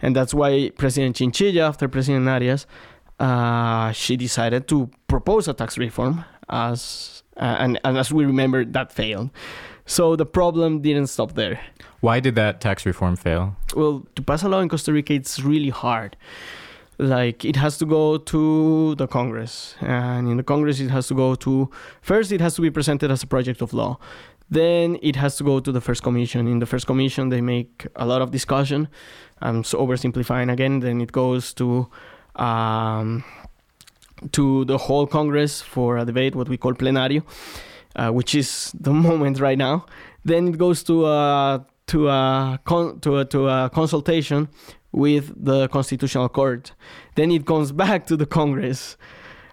And 0.01 0.15
that's 0.15 0.33
why 0.33 0.71
president 0.77 1.15
chinchilla 1.15 1.67
after 1.67 1.87
president 1.87 2.27
arias 2.27 2.65
uh, 3.19 3.91
she 3.91 4.15
decided 4.15 4.67
to 4.67 4.89
propose 5.07 5.47
a 5.47 5.53
tax 5.53 5.77
reform 5.77 6.25
as 6.49 7.23
uh, 7.37 7.57
and, 7.59 7.79
and 7.83 7.97
as 7.97 8.11
we 8.11 8.25
remember 8.25 8.65
that 8.65 8.91
failed. 8.91 9.29
So 9.85 10.15
the 10.15 10.25
problem 10.25 10.81
didn't 10.81 11.07
stop 11.07 11.33
there. 11.33 11.61
Why 12.01 12.19
did 12.19 12.35
that 12.35 12.59
tax 12.59 12.85
reform 12.85 13.15
fail? 13.15 13.55
well 13.75 14.05
to 14.15 14.21
pass 14.21 14.43
a 14.43 14.49
law 14.49 14.59
in 14.59 14.69
costa 14.69 14.93
rica 14.93 15.13
it's 15.13 15.39
really 15.39 15.69
hard 15.69 16.15
like 16.99 17.45
it 17.45 17.55
has 17.55 17.77
to 17.77 17.85
go 17.85 18.17
to 18.17 18.95
the 18.95 19.07
congress. 19.07 19.75
And 19.81 20.27
in 20.27 20.37
the 20.37 20.43
congress 20.43 20.79
it 20.79 20.89
has 20.89 21.07
to 21.07 21.13
go 21.13 21.35
to 21.35 21.69
first 22.01 22.31
it 22.31 22.41
has 22.41 22.55
to 22.55 22.61
be 22.61 22.71
presented 22.71 23.11
as 23.11 23.23
a 23.23 23.27
project 23.27 23.61
of 23.61 23.73
law. 23.73 23.99
Then 24.49 24.97
it 25.01 25.15
has 25.17 25.35
to 25.37 25.43
go 25.43 25.59
to 25.59 25.71
the 25.71 25.81
first 25.81 26.03
commission. 26.03 26.47
In 26.47 26.59
the 26.59 26.65
first 26.65 26.87
commission 26.87 27.29
they 27.29 27.41
make 27.41 27.87
a 27.95 28.05
lot 28.05 28.21
of 28.21 28.31
discussion. 28.31 28.87
I'm 29.41 29.63
so 29.63 29.85
oversimplifying 29.85 30.51
again. 30.51 30.79
Then 30.79 31.01
it 31.01 31.11
goes 31.11 31.53
to 31.55 31.87
um, 32.35 33.23
to 34.31 34.65
the 34.65 34.77
whole 34.77 35.05
congress 35.05 35.61
for 35.61 35.97
a 35.97 36.05
debate 36.05 36.35
what 36.35 36.49
we 36.49 36.57
call 36.57 36.73
plenario 36.73 37.23
uh, 37.97 38.11
which 38.11 38.35
is 38.35 38.71
the 38.79 38.93
moment 39.07 39.39
right 39.39 39.57
now. 39.57 39.85
Then 40.23 40.47
it 40.47 40.57
goes 40.57 40.83
to 40.83 41.05
a 41.05 41.65
to 41.87 42.09
a 42.09 42.59
con- 42.65 42.99
to 43.01 43.19
a, 43.19 43.25
to 43.25 43.47
a 43.47 43.69
consultation 43.73 44.49
with 44.97 45.31
the 45.49 45.67
constitutional 45.69 46.29
court. 46.29 46.73
Then 47.15 47.31
it 47.31 47.45
comes 47.45 47.71
back 47.83 48.07
to 48.07 48.17
the 48.17 48.25
congress. 48.25 48.97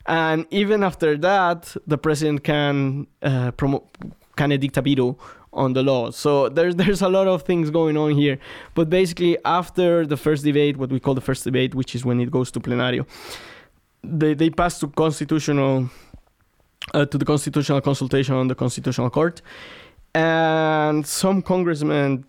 And 0.06 0.46
even 0.50 0.82
after 0.82 1.16
that 1.18 1.76
the 1.86 1.98
president 1.98 2.44
can 2.44 3.06
uh, 3.22 3.50
promote 3.52 3.86
can 4.36 4.50
edict 4.52 4.76
a 4.76 4.82
veto 4.82 5.16
on 5.52 5.72
the 5.72 5.82
law. 5.82 6.10
So 6.10 6.48
there's 6.48 6.74
there's 6.82 7.02
a 7.02 7.08
lot 7.08 7.26
of 7.26 7.42
things 7.42 7.70
going 7.70 7.96
on 7.96 8.10
here. 8.12 8.38
But 8.74 8.90
basically 8.90 9.38
after 9.44 10.06
the 10.06 10.16
first 10.16 10.44
debate 10.44 10.76
what 10.76 10.90
we 10.90 11.00
call 11.00 11.14
the 11.14 11.26
first 11.30 11.44
debate 11.44 11.74
which 11.74 11.94
is 11.94 12.04
when 12.04 12.20
it 12.20 12.30
goes 12.30 12.50
to 12.52 12.60
plenario 12.60 13.06
they 14.02 14.34
they 14.34 14.50
pass 14.50 14.78
to 14.80 14.88
constitutional 14.88 15.88
uh, 16.92 17.06
to 17.06 17.16
the 17.16 17.24
constitutional 17.24 17.80
consultation 17.80 18.34
on 18.34 18.48
the 18.48 18.54
constitutional 18.54 19.10
court. 19.10 19.40
And 20.14 21.06
some 21.06 21.42
congressmen 21.42 22.24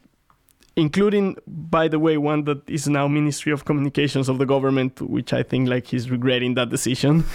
including 0.78 1.38
by 1.48 1.88
the 1.88 1.98
way 1.98 2.18
one 2.18 2.44
that 2.44 2.70
is 2.70 2.88
now 2.88 3.08
ministry 3.08 3.52
of 3.52 3.64
communications 3.64 4.28
of 4.28 4.40
the 4.40 4.46
government 4.46 5.00
which 5.02 5.32
i 5.32 5.42
think 5.42 5.70
like 5.70 5.88
he's 5.88 6.10
regretting 6.10 6.54
that 6.56 6.70
decision. 6.70 7.24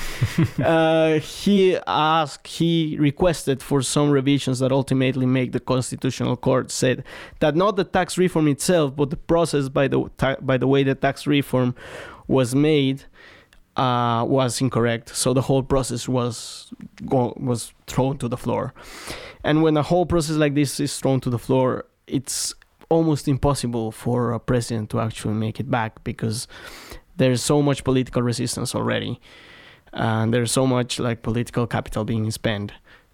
Uh, 0.61 1.19
he 1.21 1.77
asked 1.87 2.47
he 2.47 2.97
requested 2.99 3.63
for 3.63 3.83
some 3.83 4.11
revisions 4.11 4.59
that 4.59 4.71
ultimately 4.73 5.27
make 5.27 5.53
the 5.53 5.61
constitutional 5.61 6.37
court 6.37 6.71
said 6.71 7.03
that 7.41 7.57
not 7.57 7.77
the 7.77 7.85
tax 7.85 8.19
reform 8.19 8.47
itself 8.49 8.95
but 8.95 9.11
the 9.11 9.17
process 9.17 9.69
by 9.69 9.89
the 9.89 10.11
ta- 10.19 10.37
by 10.41 10.57
the 10.57 10.67
way 10.67 10.83
the 10.83 10.95
tax 10.95 11.27
reform 11.27 11.75
was 12.29 12.55
made 12.55 13.05
uh, 13.77 14.25
was 14.29 14.61
incorrect. 14.61 15.15
So 15.17 15.33
the 15.33 15.43
whole 15.43 15.63
process 15.63 16.09
was 16.09 16.73
go- 17.07 17.35
was 17.39 17.73
thrown 17.87 18.19
to 18.19 18.29
the 18.29 18.37
floor. 18.37 18.75
And 19.43 19.63
when 19.63 19.77
a 19.77 19.83
whole 19.83 20.07
process 20.07 20.37
like 20.37 20.55
this 20.55 20.81
is 20.81 20.99
thrown 20.99 21.21
to 21.21 21.31
the 21.31 21.39
floor 21.39 21.87
it's 22.11 22.55
almost 22.91 23.27
impossible 23.29 23.91
for 23.91 24.33
a 24.33 24.41
president 24.41 24.91
to 24.91 25.01
actually 25.01 25.35
make 25.35 25.59
it 25.59 25.71
back 25.71 26.05
because 26.05 26.47
there's 27.17 27.43
so 27.43 27.63
much 27.63 27.85
political 27.85 28.21
resistance 28.21 28.75
already 28.75 29.21
and 29.93 30.33
there's 30.35 30.53
so 30.53 30.67
much 30.67 30.99
like 30.99 31.23
political 31.23 31.67
capital 31.67 32.05
being 32.05 32.31
spent 32.31 32.73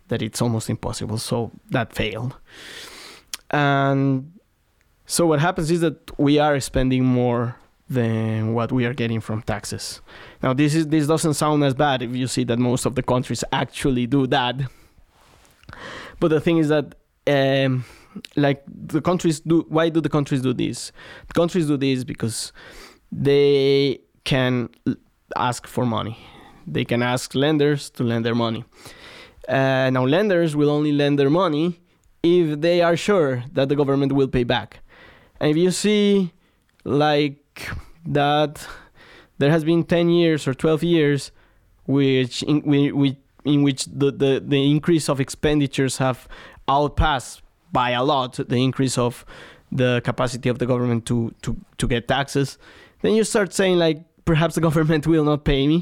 that 0.08 0.22
it's 0.22 0.42
almost 0.42 0.68
impossible 0.70 1.18
so 1.18 1.50
that 1.70 1.92
failed. 1.92 2.36
And 3.50 4.32
so 5.06 5.26
what 5.26 5.40
happens 5.40 5.70
is 5.70 5.80
that 5.80 6.18
we 6.18 6.38
are 6.38 6.58
spending 6.60 7.04
more 7.04 7.56
than 7.88 8.54
what 8.54 8.72
we 8.72 8.84
are 8.84 8.94
getting 8.94 9.20
from 9.20 9.42
taxes. 9.42 10.00
Now 10.42 10.52
this 10.52 10.74
is 10.74 10.88
this 10.88 11.06
doesn't 11.06 11.34
sound 11.34 11.62
as 11.64 11.74
bad 11.74 12.02
if 12.02 12.14
you 12.14 12.26
see 12.26 12.44
that 12.44 12.58
most 12.58 12.84
of 12.86 12.94
the 12.94 13.02
countries 13.02 13.44
actually 13.52 14.06
do 14.06 14.26
that. 14.26 14.56
But 16.18 16.28
the 16.28 16.40
thing 16.40 16.58
is 16.58 16.68
that 16.68 16.94
um, 17.26 17.84
like 18.36 18.62
the 18.66 19.00
countries 19.00 19.40
do 19.40 19.64
why 19.68 19.88
do 19.88 20.00
the 20.00 20.08
countries 20.08 20.42
do 20.42 20.52
this? 20.52 20.92
The 21.28 21.34
countries 21.34 21.66
do 21.66 21.76
this 21.76 22.04
because 22.04 22.52
they 23.10 24.00
can 24.24 24.68
ask 25.36 25.66
for 25.66 25.86
money. 25.86 26.18
They 26.66 26.84
can 26.84 27.02
ask 27.02 27.34
lenders 27.34 27.90
to 27.90 28.02
lend 28.04 28.24
their 28.24 28.34
money. 28.34 28.64
Uh, 29.48 29.90
now 29.90 30.04
lenders 30.04 30.56
will 30.56 30.70
only 30.70 30.92
lend 30.92 31.18
their 31.18 31.30
money 31.30 31.78
if 32.22 32.60
they 32.60 32.82
are 32.82 32.96
sure 32.96 33.44
that 33.52 33.68
the 33.68 33.76
government 33.76 34.12
will 34.12 34.28
pay 34.28 34.44
back. 34.44 34.80
And 35.40 35.50
if 35.50 35.56
you 35.56 35.70
see 35.70 36.32
like 36.84 37.70
that 38.06 38.66
there 39.38 39.50
has 39.50 39.64
been 39.64 39.84
10 39.84 40.08
years 40.08 40.48
or 40.48 40.54
12 40.54 40.82
years 40.82 41.32
which 41.86 42.42
in, 42.42 42.62
we, 42.62 42.90
we, 42.90 43.16
in 43.44 43.62
which 43.62 43.84
the, 43.86 44.10
the, 44.10 44.42
the 44.44 44.70
increase 44.70 45.08
of 45.08 45.20
expenditures 45.20 45.98
have 45.98 46.26
outpassed 46.68 47.42
by 47.76 47.90
a 47.90 48.04
lot 48.12 48.30
the 48.52 48.60
increase 48.68 48.96
of 49.06 49.12
the 49.80 49.90
capacity 50.08 50.48
of 50.48 50.58
the 50.58 50.66
government 50.72 51.04
to, 51.10 51.16
to, 51.42 51.50
to 51.80 51.84
get 51.94 52.02
taxes, 52.08 52.58
then 53.02 53.12
you 53.18 53.24
start 53.24 53.52
saying 53.52 53.76
like 53.86 53.98
perhaps 54.24 54.54
the 54.54 54.60
government 54.68 55.06
will 55.06 55.24
not 55.24 55.44
pay 55.44 55.62
me, 55.72 55.78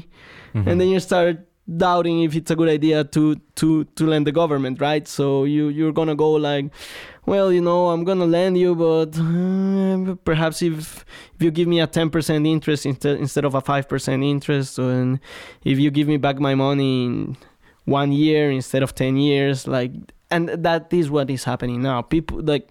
and 0.67 0.75
then 0.79 0.87
you 0.93 0.99
start 0.99 1.35
doubting 1.77 2.17
if 2.23 2.35
it's 2.35 2.51
a 2.51 2.55
good 2.55 2.69
idea 2.69 3.03
to 3.03 3.35
to 3.55 3.67
to 3.97 4.03
lend 4.05 4.25
the 4.29 4.31
government, 4.31 4.79
right? 4.79 5.07
So 5.07 5.25
you 5.45 5.69
you're 5.77 5.95
gonna 5.99 6.15
go 6.15 6.31
like, 6.49 6.65
well, 7.25 7.51
you 7.51 7.61
know, 7.61 7.89
I'm 7.91 8.03
gonna 8.09 8.29
lend 8.37 8.55
you, 8.57 8.75
but 8.75 9.11
uh, 9.17 10.15
perhaps 10.29 10.61
if 10.61 11.05
if 11.35 11.39
you 11.43 11.51
give 11.51 11.67
me 11.67 11.81
a 11.81 11.87
ten 11.87 12.09
percent 12.09 12.45
interest 12.45 12.85
instead 12.85 13.17
instead 13.25 13.45
of 13.45 13.55
a 13.55 13.61
five 13.61 13.85
percent 13.89 14.23
interest, 14.23 14.77
and 14.77 15.19
if 15.63 15.79
you 15.79 15.89
give 15.91 16.07
me 16.07 16.17
back 16.17 16.37
my 16.39 16.55
money 16.55 17.05
in 17.05 17.37
one 17.85 18.11
year 18.11 18.51
instead 18.51 18.83
of 18.83 18.93
ten 18.93 19.17
years, 19.17 19.67
like, 19.67 19.91
and 20.31 20.49
that 20.49 20.91
is 20.91 21.09
what 21.09 21.29
is 21.29 21.43
happening 21.43 21.81
now. 21.81 22.01
People 22.01 22.41
like. 22.41 22.69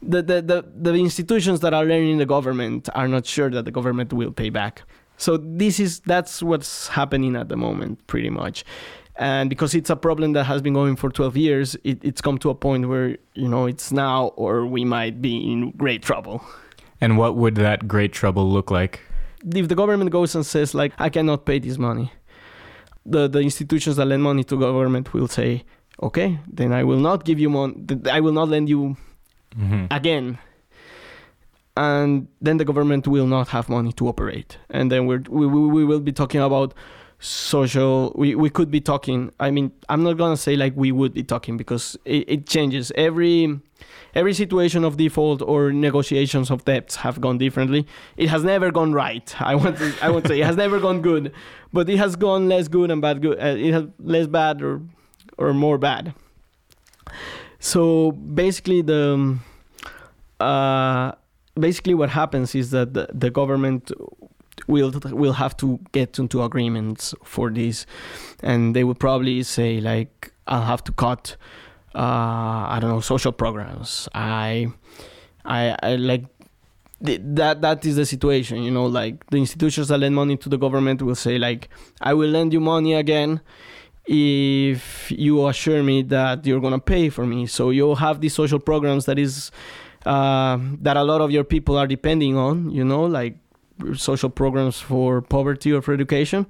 The, 0.00 0.22
the, 0.22 0.40
the, 0.40 0.64
the 0.76 0.94
institutions 0.94 1.58
that 1.58 1.74
are 1.74 1.84
lending 1.84 2.18
the 2.18 2.24
government 2.24 2.88
are 2.94 3.08
not 3.08 3.26
sure 3.26 3.50
that 3.50 3.64
the 3.64 3.72
government 3.72 4.12
will 4.12 4.30
pay 4.30 4.48
back. 4.48 4.82
So 5.16 5.36
this 5.36 5.80
is 5.80 5.98
that's 6.00 6.40
what's 6.40 6.86
happening 6.86 7.34
at 7.34 7.48
the 7.48 7.56
moment, 7.56 8.06
pretty 8.06 8.30
much. 8.30 8.64
And 9.16 9.50
because 9.50 9.74
it's 9.74 9.90
a 9.90 9.96
problem 9.96 10.32
that 10.34 10.44
has 10.44 10.62
been 10.62 10.74
going 10.74 10.94
for 10.94 11.10
12 11.10 11.36
years, 11.36 11.76
it, 11.82 11.98
it's 12.04 12.20
come 12.20 12.38
to 12.38 12.50
a 12.50 12.54
point 12.54 12.88
where 12.88 13.18
you 13.34 13.48
know 13.48 13.66
it's 13.66 13.90
now 13.90 14.28
or 14.36 14.64
we 14.64 14.84
might 14.84 15.20
be 15.20 15.52
in 15.52 15.72
great 15.72 16.02
trouble. 16.02 16.44
And 17.00 17.18
what 17.18 17.36
would 17.36 17.56
that 17.56 17.88
great 17.88 18.12
trouble 18.12 18.48
look 18.48 18.70
like? 18.70 19.00
If 19.44 19.66
the 19.66 19.74
government 19.74 20.10
goes 20.12 20.36
and 20.36 20.46
says 20.46 20.72
like 20.72 20.92
I 20.98 21.08
cannot 21.08 21.44
pay 21.44 21.58
this 21.58 21.78
money, 21.78 22.12
the 23.04 23.26
the 23.26 23.40
institutions 23.40 23.96
that 23.96 24.06
lend 24.06 24.22
money 24.22 24.44
to 24.44 24.56
government 24.56 25.12
will 25.12 25.28
say, 25.28 25.64
okay, 26.02 26.38
then 26.52 26.72
I 26.72 26.84
will 26.84 27.00
not 27.00 27.24
give 27.24 27.38
you 27.38 27.50
money. 27.50 27.74
I 28.10 28.20
will 28.20 28.32
not 28.32 28.48
lend 28.48 28.68
you 28.68 28.96
hmm 29.56 29.86
again. 29.90 30.38
And 31.76 32.26
then 32.40 32.56
the 32.56 32.64
government 32.64 33.06
will 33.06 33.26
not 33.26 33.48
have 33.48 33.68
money 33.68 33.92
to 33.92 34.08
operate. 34.08 34.58
And 34.68 34.90
then 34.90 35.06
we're, 35.06 35.22
we, 35.28 35.46
we 35.46 35.60
we 35.68 35.84
will 35.84 36.00
be 36.00 36.12
talking 36.12 36.40
about 36.40 36.74
social 37.20 38.12
we, 38.14 38.34
we 38.36 38.48
could 38.48 38.70
be 38.70 38.80
talking 38.80 39.32
i 39.40 39.50
mean 39.50 39.72
i'm 39.88 40.04
not 40.04 40.16
gonna 40.16 40.36
say 40.36 40.54
like 40.54 40.72
we 40.76 40.92
would 40.92 41.12
be 41.12 41.24
talking 41.24 41.56
because 41.56 41.96
it, 42.04 42.24
it 42.28 42.46
changes. 42.46 42.92
Every 42.94 43.60
every 44.14 44.34
situation 44.34 44.84
of 44.84 44.96
default 44.96 45.42
or 45.42 45.72
negotiations 45.72 46.48
of 46.50 46.64
debts 46.64 46.96
have 46.96 47.20
gone 47.20 47.38
differently. 47.38 47.86
It 48.16 48.28
has 48.28 48.44
never 48.44 48.70
gone 48.70 48.92
right. 48.92 49.34
I 49.40 49.54
want 49.56 49.78
to 49.78 49.92
i 50.02 50.08
to 50.12 50.28
say 50.28 50.40
it 50.40 50.46
has 50.46 50.56
never 50.56 50.78
gone 50.78 51.02
good. 51.02 51.32
But 51.72 51.88
it 51.90 51.98
has 51.98 52.14
gone 52.16 52.48
less 52.48 52.68
good 52.68 52.90
and 52.90 53.02
bad 53.02 53.20
good 53.20 53.38
uh, 53.40 53.56
it 53.66 53.72
has 53.72 53.84
less 53.98 54.26
bad 54.28 54.62
or 54.62 54.80
or 55.38 55.54
more 55.54 55.78
bad 55.78 56.14
so 57.58 58.12
basically 58.12 58.82
the 58.82 59.14
um, 59.14 59.42
uh, 60.40 61.12
basically 61.58 61.94
what 61.94 62.10
happens 62.10 62.54
is 62.54 62.70
that 62.70 62.94
the, 62.94 63.08
the 63.12 63.30
government 63.30 63.90
will 64.66 64.92
will 65.10 65.32
have 65.32 65.56
to 65.56 65.78
get 65.92 66.18
into 66.18 66.42
agreements 66.42 67.14
for 67.24 67.50
this, 67.50 67.86
and 68.42 68.74
they 68.76 68.84
would 68.84 68.98
probably 68.98 69.42
say 69.42 69.80
like 69.80 70.32
I'll 70.46 70.62
have 70.62 70.84
to 70.84 70.92
cut 70.92 71.36
uh, 71.94 71.98
I 71.98 72.78
don't 72.80 72.90
know 72.90 73.00
social 73.00 73.32
programs. 73.32 74.08
I 74.14 74.68
I, 75.44 75.76
I 75.82 75.96
like 75.96 76.26
th- 77.04 77.20
that 77.24 77.62
that 77.62 77.84
is 77.86 77.96
the 77.96 78.06
situation 78.06 78.62
you 78.62 78.70
know 78.70 78.86
like 78.86 79.26
the 79.30 79.38
institutions 79.38 79.88
that 79.88 79.98
lend 79.98 80.14
money 80.14 80.36
to 80.36 80.48
the 80.48 80.58
government 80.58 81.00
will 81.00 81.14
say 81.14 81.38
like 81.38 81.68
i 82.00 82.12
will 82.12 82.28
lend 82.28 82.52
you 82.52 82.60
money 82.60 82.92
again 82.94 83.40
if 84.08 85.12
you 85.12 85.46
assure 85.46 85.82
me 85.82 86.02
that 86.02 86.46
you're 86.46 86.60
gonna 86.60 86.78
pay 86.78 87.08
for 87.08 87.26
me 87.26 87.46
so 87.46 87.70
you'll 87.70 87.96
have 87.96 88.20
these 88.20 88.34
social 88.34 88.58
programs 88.58 89.04
that 89.04 89.18
is 89.18 89.50
uh, 90.06 90.58
that 90.80 90.96
a 90.96 91.04
lot 91.04 91.20
of 91.20 91.30
your 91.30 91.44
people 91.44 91.76
are 91.76 91.86
depending 91.86 92.36
on 92.36 92.70
you 92.70 92.84
know 92.84 93.04
like 93.04 93.36
social 93.94 94.30
programs 94.30 94.80
for 94.80 95.20
poverty 95.20 95.72
or 95.72 95.82
for 95.82 95.92
education 95.92 96.46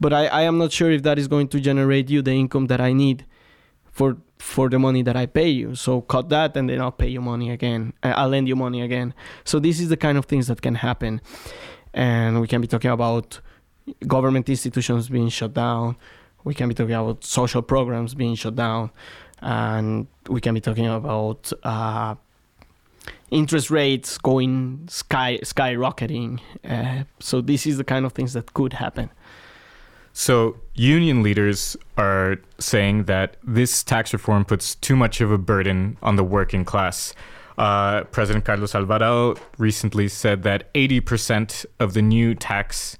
but 0.00 0.12
I, 0.12 0.26
I 0.26 0.42
am 0.42 0.58
not 0.58 0.72
sure 0.72 0.90
if 0.90 1.02
that 1.04 1.18
is 1.18 1.28
going 1.28 1.48
to 1.48 1.60
generate 1.60 2.10
you 2.10 2.20
the 2.22 2.32
income 2.32 2.66
that 2.66 2.80
i 2.80 2.92
need 2.92 3.24
for 3.96 4.18
for 4.38 4.68
the 4.68 4.78
money 4.78 5.02
that 5.02 5.16
I 5.16 5.26
pay 5.26 5.48
you. 5.48 5.74
So 5.74 6.02
cut 6.02 6.28
that, 6.28 6.56
and 6.56 6.68
then 6.68 6.80
I'll 6.80 6.92
pay 6.92 7.08
you 7.08 7.20
money 7.20 7.50
again. 7.50 7.94
I'll 8.02 8.28
lend 8.28 8.48
you 8.48 8.56
money 8.56 8.82
again. 8.82 9.14
So 9.44 9.58
this 9.58 9.80
is 9.80 9.88
the 9.88 9.96
kind 9.96 10.18
of 10.18 10.26
things 10.26 10.46
that 10.48 10.60
can 10.60 10.74
happen, 10.74 11.20
and 11.94 12.40
we 12.40 12.46
can 12.46 12.60
be 12.60 12.66
talking 12.66 12.90
about 12.90 13.40
government 14.06 14.48
institutions 14.48 15.08
being 15.08 15.30
shut 15.30 15.54
down. 15.54 15.96
We 16.46 16.54
can 16.54 16.68
be 16.68 16.76
talking 16.76 16.94
about 16.94 17.24
social 17.24 17.60
programs 17.60 18.14
being 18.14 18.36
shut 18.36 18.54
down, 18.54 18.92
and 19.40 20.06
we 20.28 20.40
can 20.40 20.54
be 20.54 20.60
talking 20.60 20.86
about 20.86 21.52
uh, 21.64 22.14
interest 23.32 23.68
rates 23.68 24.16
going 24.16 24.86
sky 24.88 25.40
skyrocketing. 25.42 26.38
Uh, 26.64 27.02
so 27.18 27.40
this 27.40 27.66
is 27.66 27.78
the 27.78 27.84
kind 27.84 28.06
of 28.06 28.12
things 28.12 28.32
that 28.34 28.54
could 28.54 28.74
happen. 28.74 29.10
So, 30.12 30.56
union 30.74 31.24
leaders 31.24 31.76
are 31.98 32.36
saying 32.60 33.06
that 33.06 33.38
this 33.42 33.82
tax 33.82 34.12
reform 34.12 34.44
puts 34.44 34.76
too 34.76 34.94
much 34.94 35.20
of 35.20 35.32
a 35.32 35.38
burden 35.38 35.98
on 36.00 36.14
the 36.14 36.22
working 36.22 36.64
class. 36.64 37.12
Uh, 37.58 38.04
President 38.04 38.44
Carlos 38.44 38.72
Alvarado 38.72 39.34
recently 39.58 40.06
said 40.06 40.44
that 40.44 40.72
80% 40.74 41.66
of 41.80 41.94
the 41.94 42.02
new 42.02 42.36
tax 42.36 42.96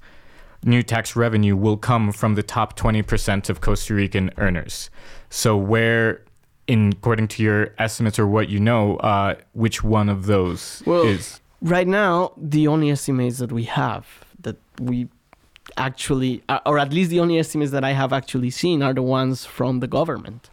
new 0.63 0.83
tax 0.83 1.15
revenue 1.15 1.55
will 1.55 1.77
come 1.77 2.11
from 2.11 2.35
the 2.35 2.43
top 2.43 2.77
20% 2.77 3.49
of 3.49 3.61
Costa 3.61 3.93
Rican 3.93 4.31
earners. 4.37 4.89
So, 5.29 5.57
where, 5.57 6.23
in 6.67 6.93
according 6.93 7.27
to 7.29 7.43
your 7.43 7.73
estimates 7.77 8.19
or 8.19 8.27
what 8.27 8.49
you 8.49 8.59
know, 8.59 8.97
uh, 8.97 9.35
which 9.53 9.83
one 9.83 10.09
of 10.09 10.25
those 10.25 10.83
Well, 10.85 11.03
is? 11.03 11.41
Right 11.61 11.87
now, 11.87 12.33
the 12.37 12.67
only 12.67 12.91
estimates 12.91 13.39
that 13.39 13.51
we 13.51 13.63
have 13.63 14.05
that 14.41 14.57
we 14.79 15.07
actually, 15.75 16.43
uh, 16.49 16.59
or 16.65 16.79
at 16.79 16.93
least 16.93 17.09
the 17.09 17.19
only 17.19 17.39
estimates 17.39 17.71
that 17.71 17.83
I 17.83 17.91
have 17.91 18.13
actually 18.13 18.51
seen 18.51 18.81
are 18.81 18.93
the 18.93 19.01
ones 19.01 19.45
from 19.45 19.79
the 19.79 19.87
government. 19.87 20.49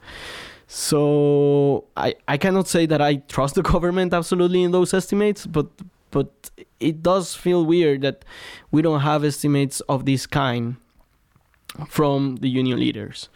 So 0.67 1.85
I, 1.97 2.15
I 2.27 2.37
cannot 2.37 2.67
say 2.67 2.87
that 2.87 3.01
I 3.01 3.17
trust 3.17 3.55
the 3.55 3.63
government 3.75 4.13
absolutely 4.13 4.63
in 4.63 4.73
those 4.73 4.93
estimates, 4.95 5.47
but 5.47 5.67
but 6.15 6.31
it 6.79 7.03
does 7.03 7.35
feel 7.35 7.67
weird 7.67 8.03
that 8.03 8.25
we 8.71 8.81
don't 8.87 9.01
have 9.01 9.25
estimates 9.25 9.81
of 9.95 10.07
this 10.07 10.27
kind 10.27 10.77
from 11.89 12.37
the 12.37 12.49
union 12.49 12.79
leaders. 12.79 13.29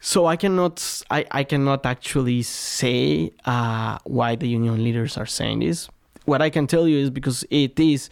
So 0.00 0.26
I 0.26 0.36
cannot 0.36 0.74
I, 1.10 1.24
I 1.30 1.44
cannot 1.44 1.86
actually 1.86 2.42
say 2.42 3.30
uh, 3.46 3.98
why 4.04 4.34
the 4.42 4.48
union 4.48 4.82
leaders 4.82 5.16
are 5.16 5.30
saying 5.38 5.60
this. 5.60 5.88
What 6.24 6.42
I 6.42 6.50
can 6.50 6.66
tell 6.66 6.86
you 6.88 6.98
is 6.98 7.10
because 7.10 7.44
it 7.50 7.78
is 7.78 8.10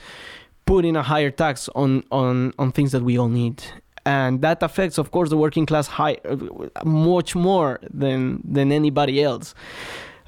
putting 0.65 0.95
a 0.97 1.03
higher 1.03 1.33
tax 1.43 1.69
on 1.75 2.05
on 2.11 2.55
on 2.59 2.71
things 2.73 2.93
that 2.93 3.03
we 3.03 3.19
all 3.19 3.29
need 3.29 3.57
and 4.05 4.43
that 4.43 4.63
affects 4.63 4.97
of 4.99 5.11
course 5.11 5.29
the 5.31 5.37
working 5.37 5.67
class 5.67 5.87
high 5.87 6.17
uh, 6.25 6.85
much 6.85 7.35
more 7.35 7.81
than 8.03 8.41
than 8.57 8.73
anybody 8.73 9.23
else 9.23 9.55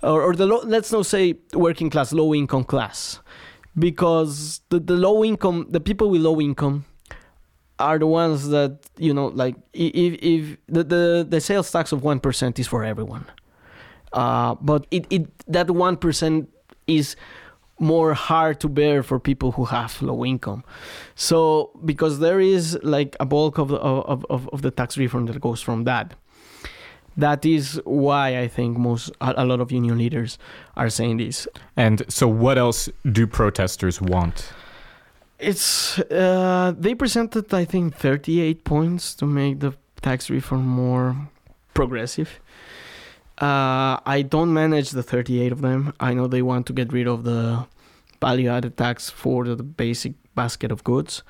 or, 0.02 0.22
or 0.22 0.34
the 0.34 0.46
let's 0.46 0.92
not 0.92 1.06
say 1.06 1.34
working 1.54 1.90
class 1.90 2.12
low 2.12 2.34
income 2.34 2.64
class 2.64 3.20
because 3.78 4.60
the, 4.68 4.78
the 4.78 4.94
low 4.94 5.24
income 5.24 5.66
the 5.70 5.80
people 5.80 6.10
with 6.10 6.20
low 6.20 6.40
income 6.40 6.84
are 7.78 7.98
the 7.98 8.06
ones 8.06 8.48
that 8.48 8.78
you 8.98 9.12
know 9.12 9.26
like 9.26 9.56
if 9.72 10.14
if 10.22 10.56
the 10.68 10.84
the, 10.84 11.26
the 11.28 11.40
sales 11.40 11.70
tax 11.70 11.92
of 11.92 12.02
1% 12.02 12.58
is 12.58 12.68
for 12.68 12.84
everyone 12.84 13.26
uh, 14.14 14.54
but 14.60 14.86
it, 14.90 15.06
it 15.10 15.26
that 15.48 15.66
1% 15.66 16.46
is 16.86 17.16
more 17.78 18.14
hard 18.14 18.60
to 18.60 18.68
bear 18.68 19.02
for 19.02 19.18
people 19.18 19.52
who 19.52 19.64
have 19.64 20.00
low 20.00 20.24
income. 20.24 20.64
So 21.16 21.70
because 21.84 22.20
there 22.20 22.40
is 22.40 22.78
like 22.82 23.16
a 23.18 23.26
bulk 23.26 23.58
of 23.58 23.68
the, 23.68 23.76
of, 23.76 24.24
of, 24.30 24.48
of 24.52 24.62
the 24.62 24.70
tax 24.70 24.96
reform 24.96 25.26
that 25.26 25.40
goes 25.40 25.60
from 25.60 25.84
that. 25.84 26.14
That 27.16 27.46
is 27.46 27.80
why 27.84 28.38
I 28.38 28.48
think 28.48 28.76
most 28.76 29.12
a, 29.20 29.44
lot 29.44 29.60
of 29.60 29.70
union 29.70 29.98
leaders 29.98 30.38
are 30.76 30.90
saying 30.90 31.18
this. 31.18 31.46
And 31.76 32.02
so, 32.08 32.26
what 32.26 32.58
else 32.58 32.88
do 33.12 33.26
protesters 33.26 34.00
want? 34.00 34.52
It's 35.38 35.98
uh, 35.98 36.74
they 36.76 36.94
presented 36.94 37.52
I 37.52 37.64
think 37.64 37.94
38 37.94 38.64
points 38.64 39.14
to 39.16 39.26
make 39.26 39.60
the 39.60 39.74
tax 40.02 40.30
reform 40.30 40.66
more 40.66 41.16
progressive. 41.72 42.40
Uh, 43.38 43.98
I 44.06 44.24
don't 44.28 44.52
manage 44.52 44.90
the 44.90 45.02
38 45.02 45.52
of 45.52 45.60
them. 45.60 45.92
I 45.98 46.14
know 46.14 46.28
they 46.28 46.42
want 46.42 46.66
to 46.66 46.72
get 46.72 46.92
rid 46.92 47.08
of 47.08 47.24
the 47.24 47.66
value 48.20 48.48
added 48.48 48.76
tax 48.76 49.10
for 49.10 49.44
the 49.44 49.62
basic 49.62 50.14
basket 50.34 50.70
of 50.70 50.84
goods. 50.84 51.22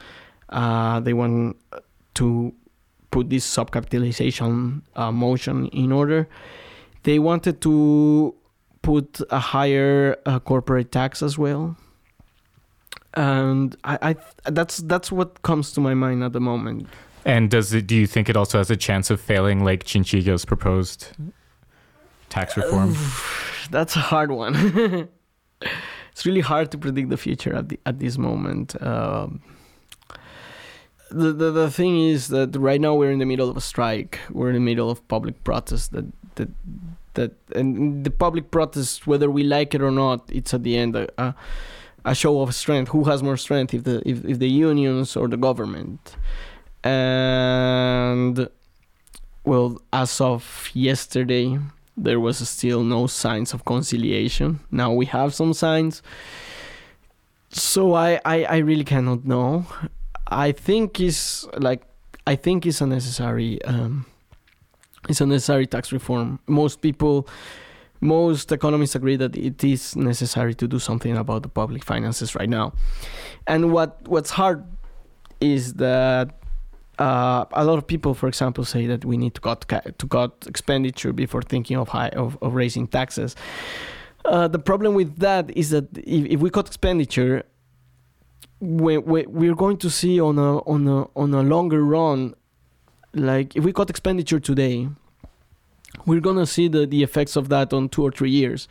Uh, 0.51 1.01
they 1.01 1.15
want 1.15 1.57
to 2.15 2.55
put 3.15 3.31
this 3.31 3.47
subcapitalization 3.47 4.83
uh, 4.97 5.13
motion 5.13 5.69
in 5.69 5.93
order. 5.93 6.29
They 7.05 7.21
wanted 7.21 7.61
to 7.61 8.35
put 8.83 9.21
a 9.31 9.39
higher 9.39 10.17
uh, 10.27 10.41
corporate 10.41 10.91
tax 10.91 11.23
as 11.23 11.39
well. 11.39 11.77
And 13.15 13.77
I, 13.85 13.99
I 14.11 14.51
that's 14.51 14.79
that's 14.79 15.13
what 15.13 15.43
comes 15.43 15.73
to 15.75 15.81
my 15.81 15.95
mind 15.95 16.25
at 16.25 16.33
the 16.33 16.41
moment. 16.41 16.89
And 17.25 17.49
does 17.49 17.73
it? 17.73 17.87
Do 17.87 17.95
you 17.95 18.09
think 18.09 18.29
it 18.29 18.37
also 18.37 18.59
has 18.59 18.71
a 18.71 18.77
chance 18.77 19.11
of 19.11 19.21
failing, 19.21 19.65
like 19.65 19.85
Chinchilla's 19.85 20.45
proposed 20.45 21.01
tax 22.31 22.57
reform? 22.57 22.97
That's 23.71 23.95
a 23.95 24.01
hard 24.01 24.31
one. 24.33 24.55
it's 26.13 26.27
really 26.27 26.43
hard 26.43 26.73
to 26.73 26.79
predict 26.79 27.11
the 27.11 27.17
future 27.17 27.55
at 27.55 27.69
the, 27.69 27.79
at 27.87 28.01
this 28.01 28.19
moment. 28.19 28.75
Um, 28.83 29.41
the, 31.15 31.33
the 31.33 31.51
the 31.51 31.71
thing 31.71 31.99
is 31.99 32.29
that 32.29 32.57
right 32.57 32.81
now 32.81 32.95
we're 32.95 33.11
in 33.11 33.19
the 33.19 33.27
middle 33.27 33.49
of 33.49 33.57
a 33.57 33.61
strike. 33.61 34.19
We're 34.31 34.49
in 34.49 34.55
the 34.55 34.61
middle 34.61 34.91
of 34.91 35.07
public 35.09 35.43
protest. 35.45 35.93
That 35.93 36.07
that 36.35 36.49
that 37.15 37.33
and 37.55 38.05
the 38.05 38.11
public 38.11 38.51
protest, 38.51 39.07
whether 39.07 39.31
we 39.31 39.43
like 39.45 39.75
it 39.75 39.83
or 39.83 39.91
not, 39.91 40.29
it's 40.31 40.53
at 40.53 40.63
the 40.63 40.77
end 40.77 40.97
a, 40.97 41.35
a, 42.05 42.15
show 42.15 42.41
of 42.43 42.55
strength. 42.55 42.91
Who 42.91 43.05
has 43.05 43.23
more 43.23 43.37
strength, 43.37 43.75
if 43.75 43.85
the 43.85 44.03
if, 44.05 44.25
if 44.25 44.39
the 44.39 44.49
unions 44.49 45.17
or 45.17 45.29
the 45.29 45.37
government? 45.37 46.17
And 46.83 48.49
well, 49.45 49.81
as 49.93 50.21
of 50.21 50.71
yesterday, 50.75 51.59
there 51.97 52.21
was 52.21 52.47
still 52.49 52.83
no 52.83 53.07
signs 53.07 53.55
of 53.55 53.65
conciliation. 53.65 54.61
Now 54.71 54.93
we 54.93 55.07
have 55.07 55.35
some 55.35 55.55
signs. 55.55 56.03
So 57.51 57.95
I, 57.95 58.21
I, 58.25 58.45
I 58.45 58.57
really 58.59 58.85
cannot 58.85 59.25
know. 59.25 59.67
I 60.29 60.53
think 60.53 61.01
is 61.01 61.47
like 61.57 61.83
I 62.27 62.37
think 62.37 62.67
it's 62.67 62.81
a 62.81 62.87
necessary 62.87 63.63
um, 63.65 64.07
it's 65.09 65.21
a 65.21 65.27
necessary 65.27 65.67
tax 65.67 65.93
reform. 65.93 66.39
Most 66.47 66.81
people 66.81 67.29
most 68.01 68.53
economists 68.53 68.95
agree 68.95 69.17
that 69.17 69.37
it 69.37 69.65
is 69.65 69.97
necessary 69.97 70.55
to 70.55 70.69
do 70.69 70.79
something 70.79 71.17
about 71.17 71.43
the 71.43 71.49
public 71.49 71.85
finances 71.85 72.35
right 72.35 72.49
now. 72.49 72.73
And 73.47 73.73
what 73.73 74.07
what's 74.09 74.31
hard 74.31 74.65
is 75.41 75.75
that 75.75 76.31
uh, 76.99 77.45
a 77.53 77.65
lot 77.65 77.79
of 77.79 77.87
people, 77.87 78.15
for 78.15 78.29
example, 78.29 78.65
say 78.65 78.87
that 78.87 79.05
we 79.05 79.17
need 79.17 79.35
to 79.35 79.41
cut 79.41 79.67
to 79.99 80.07
cut 80.07 80.45
expenditure 80.47 81.13
before 81.13 81.43
thinking 81.43 81.77
of 81.77 81.89
high 81.89 82.09
of, 82.11 82.39
of 82.43 82.55
raising 82.55 82.87
taxes. 82.87 83.35
Uh, 84.25 84.49
the 84.49 84.59
problem 84.59 84.95
with 84.95 85.19
that 85.19 85.55
is 85.57 85.71
that 85.71 85.87
if, 85.99 86.25
if 86.27 86.41
we 86.41 86.49
cut 86.49 86.67
expenditure, 86.67 87.43
we, 88.65 88.99
we, 88.99 89.27
we're 89.27 89.55
going 89.55 89.77
to 89.79 89.91
see 89.91 90.21
on 90.21 90.39
a 90.39 90.59
on 90.59 90.89
a 90.89 91.07
on 91.17 91.35
a 91.35 91.43
longer 91.43 91.85
run 91.85 92.35
like 93.15 93.55
if 93.57 93.65
we 93.65 93.73
cut 93.73 93.91
expenditure 93.91 94.41
today, 94.41 94.89
we're 96.07 96.21
gonna 96.21 96.47
see 96.47 96.69
the, 96.69 96.87
the 96.87 97.03
effects 97.03 97.37
of 97.37 97.49
that 97.49 97.73
on 97.73 97.89
two 97.89 98.03
or 98.03 98.11
three 98.11 98.31
years. 98.31 98.69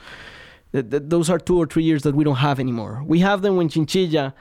Th- 0.72 0.90
th- 0.90 1.04
those 1.06 1.30
are 1.30 1.40
two 1.40 1.58
or 1.58 1.66
three 1.66 1.84
years 1.84 2.04
that 2.04 2.16
we 2.16 2.24
don't 2.24 2.38
have 2.38 2.60
anymore. 2.60 3.04
We 3.06 3.20
have 3.20 3.42
them 3.42 3.56
when 3.56 3.70
Chinchilla 3.70 4.34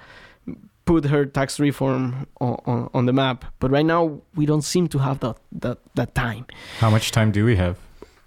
put 0.84 1.04
her 1.04 1.24
tax 1.24 1.60
reform 1.60 2.26
on, 2.40 2.60
on, 2.66 2.90
on 2.92 3.06
the 3.06 3.12
map, 3.12 3.44
but 3.60 3.70
right 3.70 3.86
now 3.86 4.20
we 4.34 4.46
don't 4.46 4.62
seem 4.62 4.88
to 4.88 4.98
have 4.98 5.20
that, 5.20 5.36
that, 5.52 5.78
that 5.94 6.14
time. 6.14 6.46
How 6.78 6.90
much 6.90 7.12
time 7.12 7.30
do 7.30 7.44
we 7.44 7.54
have? 7.56 7.78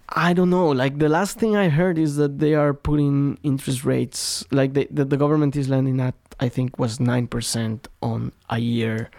I 0.08 0.32
don't 0.32 0.50
know. 0.50 0.68
Like 0.68 0.98
the 0.98 1.08
last 1.08 1.38
thing 1.38 1.56
I 1.56 1.68
heard 1.68 1.98
is 1.98 2.16
that 2.16 2.38
they 2.38 2.54
are 2.54 2.72
putting 2.72 3.38
interest 3.42 3.84
rates, 3.84 4.44
like 4.50 4.74
the, 4.74 4.86
the, 4.90 5.04
the 5.04 5.16
government 5.16 5.56
is 5.56 5.68
lending 5.68 6.00
at, 6.00 6.14
I 6.38 6.48
think 6.48 6.78
was 6.78 6.98
9% 6.98 7.86
on 8.02 8.32
a 8.50 8.58
year, 8.58 9.10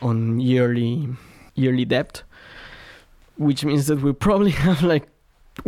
on 0.00 0.40
yearly 0.40 1.08
yearly 1.54 1.84
debt, 1.84 2.22
which 3.36 3.64
means 3.64 3.86
that 3.86 4.00
we 4.00 4.12
probably 4.12 4.50
have 4.66 4.82
like 4.82 5.08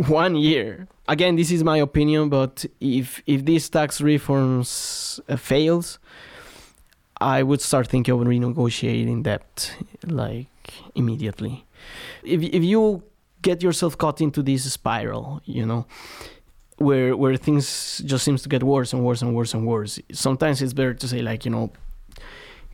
one 0.07 0.35
year. 0.35 0.87
Again, 1.07 1.35
this 1.35 1.51
is 1.51 1.63
my 1.63 1.77
opinion, 1.77 2.29
but 2.29 2.65
if 2.79 3.21
if 3.27 3.45
these 3.45 3.69
tax 3.69 4.01
reforms 4.01 5.19
uh, 5.29 5.35
fails, 5.35 5.99
I 7.21 7.43
would 7.43 7.61
start 7.61 7.87
thinking 7.87 8.13
of 8.13 8.21
renegotiating 8.21 9.23
debt 9.23 9.75
like 10.03 10.47
immediately. 10.95 11.65
If 12.23 12.41
if 12.41 12.63
you 12.63 13.03
get 13.45 13.63
yourself 13.63 13.97
caught 13.97 14.19
into 14.21 14.41
this 14.41 14.63
spiral, 14.71 15.41
you 15.45 15.65
know, 15.65 15.85
where 16.77 17.15
where 17.21 17.37
things 17.37 18.01
just 18.11 18.25
seems 18.25 18.41
to 18.41 18.49
get 18.49 18.63
worse 18.63 18.91
and 18.93 19.01
worse 19.07 19.21
and 19.21 19.31
worse 19.37 19.53
and 19.53 19.63
worse. 19.65 19.99
Sometimes 20.11 20.61
it's 20.61 20.73
better 20.73 20.93
to 20.93 21.07
say 21.07 21.21
like, 21.21 21.45
you 21.45 21.51
know, 21.51 21.71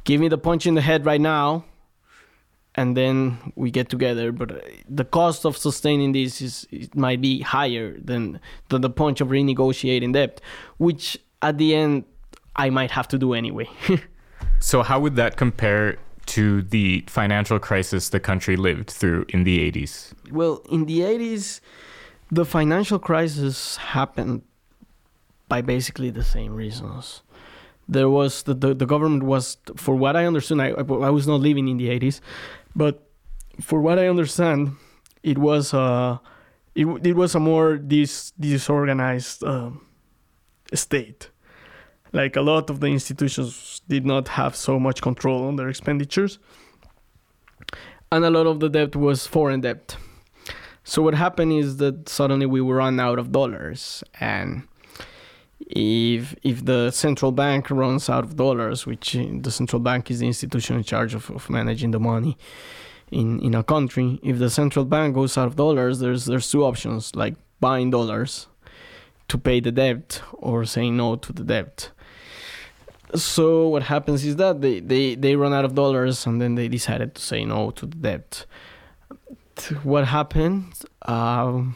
give 0.05 0.19
me 0.19 0.27
the 0.27 0.37
punch 0.37 0.65
in 0.65 0.73
the 0.75 0.85
head 0.89 1.05
right 1.05 1.21
now 1.21 1.65
and 2.73 2.95
then 2.95 3.37
we 3.55 3.69
get 3.69 3.89
together 3.89 4.31
but 4.31 4.49
uh, 4.49 4.59
the 4.87 5.03
cost 5.03 5.45
of 5.45 5.57
sustaining 5.57 6.13
this 6.13 6.41
is 6.41 6.65
it 6.71 6.95
might 6.95 7.19
be 7.19 7.41
higher 7.41 7.99
than, 7.99 8.39
than 8.69 8.79
the 8.79 8.89
punch 8.89 9.19
of 9.19 9.27
renegotiating 9.27 10.13
debt 10.13 10.39
which 10.77 11.17
at 11.41 11.57
the 11.57 11.75
end 11.75 12.05
i 12.55 12.69
might 12.69 12.91
have 12.91 13.09
to 13.09 13.17
do 13.17 13.33
anyway 13.33 13.67
So, 14.61 14.83
how 14.83 14.99
would 14.99 15.15
that 15.15 15.37
compare 15.37 15.97
to 16.27 16.61
the 16.61 17.03
financial 17.07 17.59
crisis 17.59 18.09
the 18.09 18.19
country 18.19 18.55
lived 18.55 18.89
through 18.89 19.25
in 19.29 19.43
the 19.43 19.59
80s? 19.71 20.13
well 20.31 20.61
in 20.69 20.85
the 20.85 20.99
80s 20.99 21.61
the 22.31 22.45
financial 22.45 22.99
crisis 22.99 23.77
happened 23.77 24.41
by 25.49 25.61
basically 25.61 26.09
the 26.09 26.23
same 26.23 26.53
reasons 26.55 27.21
there 27.87 28.09
was 28.09 28.43
the, 28.43 28.53
the, 28.53 28.73
the 28.73 28.85
government 28.85 29.23
was 29.23 29.57
for 29.75 29.95
what 29.95 30.15
i 30.15 30.25
understood 30.25 30.59
I, 30.59 30.69
I 30.69 31.09
was 31.09 31.27
not 31.27 31.41
living 31.41 31.67
in 31.67 31.77
the 31.77 31.89
80s 31.89 32.21
but 32.75 33.03
for 33.59 33.81
what 33.81 33.99
i 33.99 34.07
understand 34.07 34.75
it 35.23 35.37
was 35.37 35.73
uh 35.73 36.17
it, 36.73 36.85
it 37.05 37.15
was 37.17 37.35
a 37.35 37.39
more 37.39 37.77
dis, 37.77 38.31
disorganized 38.39 39.43
um 39.43 39.85
state 40.73 41.30
like 42.13 42.35
a 42.35 42.41
lot 42.41 42.69
of 42.69 42.79
the 42.79 42.87
institutions 42.87 43.81
did 43.87 44.05
not 44.05 44.27
have 44.29 44.55
so 44.55 44.79
much 44.79 45.01
control 45.01 45.47
on 45.47 45.55
their 45.55 45.69
expenditures 45.69 46.39
and 48.11 48.25
a 48.25 48.29
lot 48.29 48.47
of 48.47 48.59
the 48.59 48.69
debt 48.69 48.95
was 48.95 49.27
foreign 49.27 49.61
debt 49.61 49.95
so 50.83 51.01
what 51.01 51.13
happened 51.13 51.53
is 51.53 51.77
that 51.77 52.09
suddenly 52.09 52.45
we 52.45 52.61
were 52.61 52.75
run 52.75 52.99
out 52.99 53.19
of 53.19 53.31
dollars 53.31 54.03
and 54.19 54.63
if 55.69 56.35
if 56.43 56.65
the 56.65 56.91
central 56.91 57.31
bank 57.31 57.69
runs 57.69 58.09
out 58.09 58.23
of 58.23 58.35
dollars, 58.35 58.85
which 58.85 59.13
the 59.13 59.51
central 59.51 59.79
bank 59.79 60.11
is 60.11 60.19
the 60.19 60.27
institution 60.27 60.77
in 60.77 60.83
charge 60.83 61.13
of, 61.13 61.29
of 61.29 61.49
managing 61.49 61.91
the 61.91 61.99
money 61.99 62.37
in, 63.11 63.39
in 63.39 63.55
a 63.55 63.63
country, 63.63 64.19
if 64.23 64.39
the 64.39 64.49
central 64.49 64.85
bank 64.85 65.15
goes 65.15 65.37
out 65.37 65.47
of 65.47 65.55
dollars, 65.55 65.99
there's 65.99 66.25
there's 66.25 66.49
two 66.49 66.65
options 66.65 67.15
like 67.15 67.35
buying 67.59 67.89
dollars 67.89 68.47
to 69.27 69.37
pay 69.37 69.59
the 69.59 69.71
debt 69.71 70.21
or 70.33 70.65
saying 70.65 70.97
no 70.97 71.15
to 71.15 71.31
the 71.31 71.43
debt. 71.43 71.91
So 73.15 73.67
what 73.67 73.83
happens 73.83 74.23
is 74.25 74.37
that 74.37 74.61
they, 74.61 74.79
they, 74.79 75.15
they 75.15 75.35
run 75.35 75.53
out 75.53 75.65
of 75.65 75.75
dollars 75.75 76.25
and 76.25 76.41
then 76.41 76.55
they 76.55 76.67
decided 76.67 77.15
to 77.15 77.21
say 77.21 77.43
no 77.43 77.71
to 77.71 77.85
the 77.85 77.97
debt. 77.97 78.45
What 79.83 80.07
happened? 80.07 80.73
Um, 81.03 81.75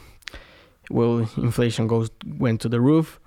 well, 0.89 1.29
inflation 1.37 1.87
goes 1.87 2.09
went 2.25 2.61
to 2.61 2.69
the 2.69 2.79
roof 2.79 3.19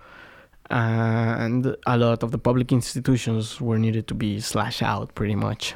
and 0.71 1.77
a 1.87 1.97
lot 1.97 2.23
of 2.23 2.31
the 2.31 2.39
public 2.39 2.73
institutions 2.73 3.61
were 3.61 3.79
needed 3.79 4.07
to 4.09 4.15
be 4.15 4.41
slashed 4.41 4.83
out 4.83 5.15
pretty 5.15 5.35
much. 5.35 5.75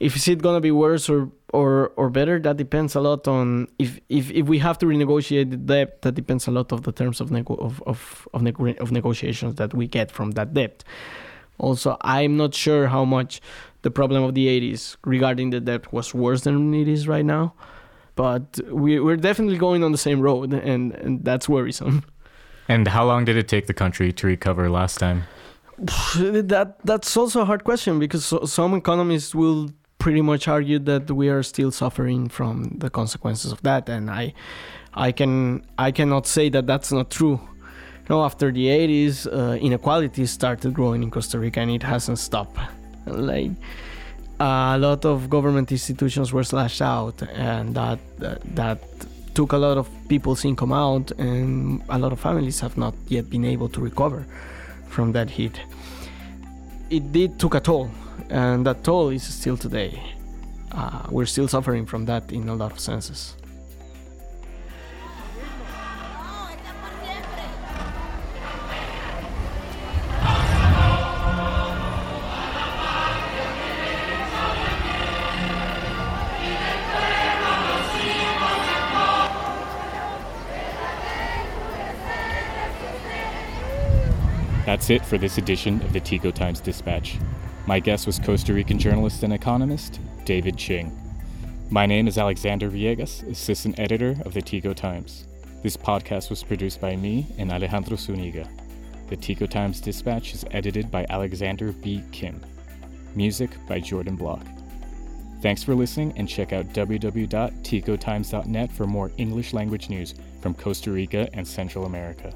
If 0.00 0.16
is 0.16 0.28
it 0.28 0.42
gonna 0.42 0.60
be 0.60 0.70
worse 0.70 1.08
or 1.08 1.30
or 1.52 1.92
or 1.96 2.10
better, 2.10 2.38
that 2.40 2.56
depends 2.56 2.94
a 2.94 3.00
lot 3.00 3.28
on 3.28 3.68
if 3.78 4.00
if, 4.08 4.30
if 4.30 4.46
we 4.46 4.58
have 4.58 4.78
to 4.78 4.86
renegotiate 4.86 5.50
the 5.50 5.56
debt. 5.56 6.02
That 6.02 6.14
depends 6.14 6.46
a 6.46 6.50
lot 6.50 6.72
of 6.72 6.82
the 6.82 6.92
terms 6.92 7.20
of 7.20 7.30
nego- 7.30 7.54
of 7.56 7.82
of 7.86 8.28
of, 8.34 8.46
of 8.80 8.92
negotiations 8.92 9.56
that 9.56 9.74
we 9.74 9.86
get 9.86 10.10
from 10.10 10.32
that 10.32 10.54
debt. 10.54 10.84
Also, 11.58 11.96
I'm 12.00 12.36
not 12.36 12.54
sure 12.54 12.88
how 12.88 13.04
much 13.04 13.40
the 13.82 13.90
problem 13.90 14.22
of 14.24 14.34
the 14.34 14.46
80s 14.46 14.96
regarding 15.04 15.50
the 15.50 15.60
debt 15.60 15.92
was 15.92 16.14
worse 16.14 16.42
than 16.42 16.72
it 16.74 16.88
is 16.88 17.06
right 17.06 17.24
now, 17.24 17.54
but 18.14 18.58
we, 18.70 18.98
we're 18.98 19.16
definitely 19.16 19.58
going 19.58 19.84
on 19.84 19.92
the 19.92 19.98
same 19.98 20.20
road, 20.20 20.52
and, 20.52 20.92
and 20.92 21.24
that's 21.24 21.48
worrisome. 21.48 22.04
And 22.68 22.88
how 22.88 23.04
long 23.04 23.24
did 23.24 23.36
it 23.36 23.48
take 23.48 23.66
the 23.66 23.74
country 23.74 24.12
to 24.12 24.26
recover 24.26 24.70
last 24.70 24.98
time? 24.98 25.24
that 26.16 26.76
that's 26.84 27.16
also 27.16 27.40
a 27.40 27.44
hard 27.44 27.64
question 27.64 27.98
because 27.98 28.24
so, 28.24 28.44
some 28.44 28.74
economists 28.74 29.34
will 29.34 29.70
pretty 30.02 30.20
much 30.20 30.48
argued 30.48 30.84
that 30.86 31.08
we 31.12 31.28
are 31.28 31.44
still 31.44 31.70
suffering 31.70 32.28
from 32.28 32.76
the 32.78 32.90
consequences 32.90 33.52
of 33.52 33.62
that 33.62 33.88
and 33.88 34.10
i 34.10 34.34
i 34.94 35.12
can 35.12 35.64
i 35.78 35.92
cannot 35.92 36.26
say 36.26 36.48
that 36.48 36.66
that's 36.66 36.90
not 36.90 37.08
true. 37.08 37.38
No 38.10 38.24
after 38.24 38.50
the 38.50 38.66
80s 38.66 39.14
uh, 39.28 39.54
inequality 39.68 40.26
started 40.26 40.74
growing 40.74 41.04
in 41.04 41.10
costa 41.12 41.38
rica 41.38 41.60
and 41.60 41.70
it 41.70 41.84
hasn't 41.84 42.18
stopped. 42.18 42.58
Like 43.06 43.52
a 44.40 44.76
lot 44.76 45.04
of 45.04 45.30
government 45.30 45.70
institutions 45.70 46.32
were 46.32 46.42
slashed 46.42 46.82
out 46.82 47.22
and 47.22 47.76
that 47.76 48.00
that, 48.18 48.40
that 48.56 48.78
took 49.34 49.52
a 49.52 49.60
lot 49.66 49.78
of 49.78 49.86
people's 50.08 50.44
income 50.44 50.72
out 50.72 51.12
and 51.12 51.80
a 51.88 51.96
lot 51.96 52.12
of 52.12 52.18
families 52.18 52.58
have 52.58 52.76
not 52.76 52.94
yet 53.06 53.30
been 53.30 53.44
able 53.44 53.68
to 53.68 53.80
recover 53.80 54.26
from 54.88 55.12
that 55.12 55.30
hit. 55.30 55.60
It 56.90 57.12
did 57.12 57.38
took 57.38 57.54
a 57.54 57.60
toll 57.60 57.88
and 58.32 58.66
that 58.66 58.82
toll 58.82 59.10
is 59.10 59.22
still 59.22 59.56
today. 59.56 60.02
Uh, 60.72 61.06
we're 61.10 61.26
still 61.26 61.46
suffering 61.46 61.84
from 61.84 62.06
that 62.06 62.32
in 62.32 62.48
a 62.48 62.54
lot 62.54 62.72
of 62.72 62.80
senses 62.80 63.36
That's 84.72 84.88
it 84.88 85.04
for 85.04 85.18
this 85.18 85.36
edition 85.36 85.82
of 85.82 85.92
the 85.92 86.00
Tico 86.00 86.30
Times 86.30 86.58
Dispatch. 86.58 87.18
My 87.66 87.78
guest 87.78 88.06
was 88.06 88.18
Costa 88.18 88.54
Rican 88.54 88.78
journalist 88.78 89.22
and 89.22 89.34
economist 89.34 90.00
David 90.24 90.56
Ching. 90.56 90.98
My 91.68 91.84
name 91.84 92.08
is 92.08 92.16
Alexander 92.16 92.70
Villegas, 92.70 93.30
assistant 93.30 93.78
editor 93.78 94.16
of 94.24 94.32
the 94.32 94.40
Tico 94.40 94.72
Times. 94.72 95.26
This 95.62 95.76
podcast 95.76 96.30
was 96.30 96.42
produced 96.42 96.80
by 96.80 96.96
me 96.96 97.26
and 97.36 97.52
Alejandro 97.52 97.98
Zuniga. 97.98 98.48
The 99.10 99.16
Tico 99.16 99.44
Times 99.44 99.78
Dispatch 99.78 100.32
is 100.32 100.46
edited 100.52 100.90
by 100.90 101.04
Alexander 101.10 101.72
B. 101.72 102.02
Kim. 102.10 102.42
Music 103.14 103.50
by 103.68 103.78
Jordan 103.78 104.16
Block. 104.16 104.46
Thanks 105.42 105.62
for 105.62 105.74
listening 105.74 106.14
and 106.16 106.26
check 106.26 106.54
out 106.54 106.64
www.ticotimes.net 106.68 108.72
for 108.72 108.86
more 108.86 109.12
English 109.18 109.52
language 109.52 109.90
news 109.90 110.14
from 110.40 110.54
Costa 110.54 110.90
Rica 110.90 111.28
and 111.34 111.46
Central 111.46 111.84
America. 111.84 112.32